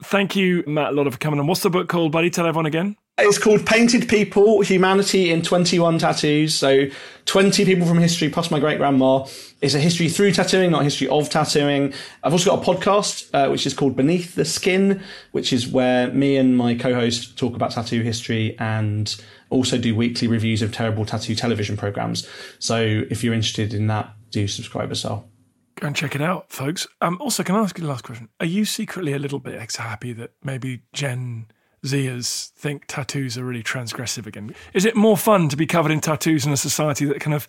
Thank 0.03 0.35
you, 0.35 0.64
Matt 0.66 0.94
Lodder, 0.94 1.12
for 1.12 1.18
coming 1.18 1.38
on. 1.38 1.46
What's 1.46 1.62
the 1.62 1.70
book 1.70 1.88
called, 1.88 2.11
buddy? 2.11 2.31
Tell 2.31 2.46
everyone 2.46 2.66
again. 2.66 2.96
It's 3.16 3.38
called 3.38 3.64
Painted 3.64 4.09
People 4.09 4.61
Humanity 4.62 5.31
in 5.31 5.42
21 5.42 5.98
Tattoos. 6.00 6.53
So, 6.53 6.87
20 7.27 7.64
people 7.64 7.87
from 7.87 7.98
history 7.98 8.29
plus 8.29 8.50
my 8.50 8.59
great 8.59 8.79
grandma. 8.79 9.24
It's 9.61 9.74
a 9.74 9.79
history 9.79 10.09
through 10.09 10.33
tattooing, 10.33 10.72
not 10.72 10.81
a 10.81 10.85
history 10.85 11.07
of 11.07 11.31
tattooing. 11.31 11.94
I've 12.24 12.33
also 12.33 12.50
got 12.50 12.66
a 12.66 12.74
podcast, 12.74 13.31
uh, 13.33 13.48
which 13.50 13.66
is 13.66 13.72
called 13.72 13.94
Beneath 13.94 14.35
the 14.35 14.44
Skin, 14.44 15.00
which 15.31 15.53
is 15.53 15.68
where 15.68 16.09
me 16.09 16.37
and 16.37 16.57
my 16.57 16.74
co 16.74 16.92
host 16.92 17.38
talk 17.38 17.55
about 17.55 17.70
tattoo 17.70 18.03
history 18.03 18.59
and 18.59 19.14
also 19.48 19.79
do 19.79 19.94
weekly 19.94 20.27
reviews 20.27 20.61
of 20.61 20.72
terrible 20.72 21.07
tattoo 21.07 21.37
television 21.37 21.77
programs. 21.77 22.29
So, 22.59 23.05
if 23.11 23.22
you're 23.22 23.35
interested 23.35 23.74
in 23.74 23.87
that, 23.87 24.12
do 24.31 24.48
subscribe 24.48 24.90
as 24.90 25.05
well. 25.05 25.29
Go 25.77 25.87
and 25.87 25.94
check 25.94 26.16
it 26.16 26.20
out, 26.20 26.50
folks. 26.50 26.88
Um, 27.00 27.18
also, 27.20 27.44
can 27.44 27.55
I 27.55 27.61
ask 27.61 27.79
you 27.79 27.85
the 27.85 27.90
last 27.90 28.03
question? 28.03 28.29
Are 28.40 28.46
you 28.46 28.64
secretly 28.64 29.12
a 29.12 29.20
little 29.20 29.38
bit 29.38 29.55
ex 29.55 29.77
happy 29.77 30.12
that 30.14 30.33
maybe 30.42 30.83
Gen 30.92 31.46
Zers 31.85 32.51
think 32.51 32.85
tattoos 32.87 33.37
are 33.37 33.44
really 33.44 33.62
transgressive 33.62 34.27
again? 34.27 34.55
Is 34.73 34.85
it 34.85 34.97
more 34.97 35.16
fun 35.16 35.49
to 35.51 35.57
be 35.57 35.66
covered 35.66 35.92
in 35.92 36.01
tattoos 36.01 36.47
in 36.47 36.53
a 36.53 36.57
society 36.57 37.05
that 37.05 37.20
kind 37.20 37.35
of 37.35 37.47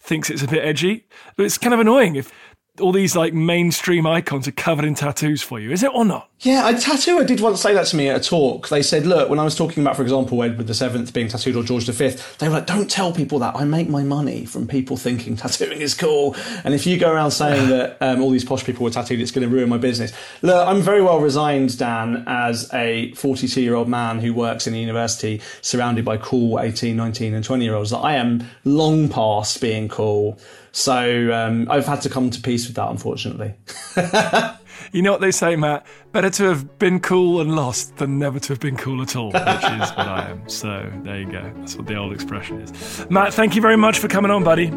thinks 0.00 0.30
it's 0.30 0.42
a 0.42 0.46
bit 0.46 0.64
edgy? 0.64 1.06
It's 1.38 1.58
kind 1.58 1.74
of 1.74 1.80
annoying 1.80 2.16
if 2.16 2.30
all 2.80 2.92
these 2.92 3.16
like 3.16 3.34
mainstream 3.34 4.06
icons 4.06 4.48
are 4.48 4.52
covered 4.52 4.84
in 4.84 4.94
tattoos 4.94 5.42
for 5.42 5.58
you. 5.60 5.70
Is 5.70 5.82
it 5.82 5.92
or 5.94 6.04
not? 6.04 6.28
Yeah, 6.40 6.68
a 6.68 6.78
tattooer 6.78 7.24
did 7.24 7.40
once 7.40 7.60
say 7.60 7.74
that 7.74 7.86
to 7.86 7.96
me 7.96 8.08
at 8.08 8.20
a 8.20 8.28
talk. 8.28 8.68
They 8.68 8.82
said, 8.82 9.06
look, 9.06 9.28
when 9.28 9.40
I 9.40 9.44
was 9.44 9.56
talking 9.56 9.82
about, 9.82 9.96
for 9.96 10.02
example, 10.02 10.40
Edward 10.40 10.68
VII 10.68 11.10
being 11.10 11.26
tattooed 11.26 11.56
or 11.56 11.64
George 11.64 11.86
V, 11.86 12.16
they 12.38 12.48
were 12.48 12.54
like, 12.54 12.66
don't 12.66 12.88
tell 12.88 13.12
people 13.12 13.40
that. 13.40 13.56
I 13.56 13.64
make 13.64 13.88
my 13.88 14.04
money 14.04 14.44
from 14.44 14.68
people 14.68 14.96
thinking 14.96 15.36
tattooing 15.36 15.80
is 15.80 15.94
cool. 15.94 16.36
And 16.62 16.74
if 16.74 16.86
you 16.86 16.96
go 16.96 17.12
around 17.12 17.32
saying 17.32 17.68
that 17.70 17.96
um, 18.00 18.22
all 18.22 18.30
these 18.30 18.44
posh 18.44 18.64
people 18.64 18.84
were 18.84 18.90
tattooed, 18.90 19.20
it's 19.20 19.32
going 19.32 19.48
to 19.48 19.52
ruin 19.52 19.68
my 19.68 19.78
business. 19.78 20.12
Look, 20.42 20.66
I'm 20.66 20.80
very 20.80 21.02
well 21.02 21.18
resigned, 21.18 21.76
Dan, 21.76 22.22
as 22.28 22.72
a 22.72 23.12
42 23.14 23.60
year 23.60 23.74
old 23.74 23.88
man 23.88 24.20
who 24.20 24.32
works 24.32 24.68
in 24.68 24.74
a 24.74 24.78
university 24.78 25.40
surrounded 25.60 26.04
by 26.04 26.18
cool 26.18 26.60
18, 26.60 26.96
19, 26.96 27.34
and 27.34 27.44
20 27.44 27.64
year 27.64 27.74
olds 27.74 27.90
that 27.90 27.98
I 27.98 28.14
am 28.14 28.44
long 28.64 29.08
past 29.08 29.60
being 29.60 29.88
cool. 29.88 30.38
So 30.78 31.32
um, 31.32 31.68
I've 31.68 31.86
had 31.86 32.02
to 32.02 32.08
come 32.08 32.30
to 32.30 32.40
peace 32.40 32.68
with 32.68 32.76
that, 32.76 32.88
unfortunately. 32.88 33.52
you 34.92 35.02
know 35.02 35.10
what 35.10 35.20
they 35.20 35.32
say, 35.32 35.56
Matt? 35.56 35.84
Better 36.12 36.30
to 36.30 36.44
have 36.44 36.78
been 36.78 37.00
cool 37.00 37.40
and 37.40 37.56
lost 37.56 37.96
than 37.96 38.20
never 38.20 38.38
to 38.38 38.52
have 38.52 38.60
been 38.60 38.76
cool 38.76 39.02
at 39.02 39.16
all, 39.16 39.32
which 39.32 39.34
is 39.34 39.90
what 39.90 40.06
I 40.06 40.30
am. 40.30 40.42
So 40.48 40.88
there 41.02 41.18
you 41.18 41.32
go. 41.32 41.52
That's 41.56 41.74
what 41.74 41.88
the 41.88 41.96
old 41.96 42.12
expression 42.12 42.60
is. 42.60 43.10
Matt, 43.10 43.34
thank 43.34 43.56
you 43.56 43.60
very 43.60 43.76
much 43.76 43.98
for 43.98 44.06
coming 44.06 44.30
on, 44.30 44.44
buddy. 44.44 44.68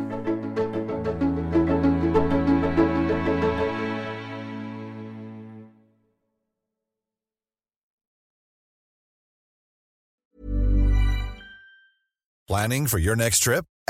Planning 12.47 12.87
for 12.87 12.97
your 12.97 13.15
next 13.15 13.39
trip? 13.39 13.65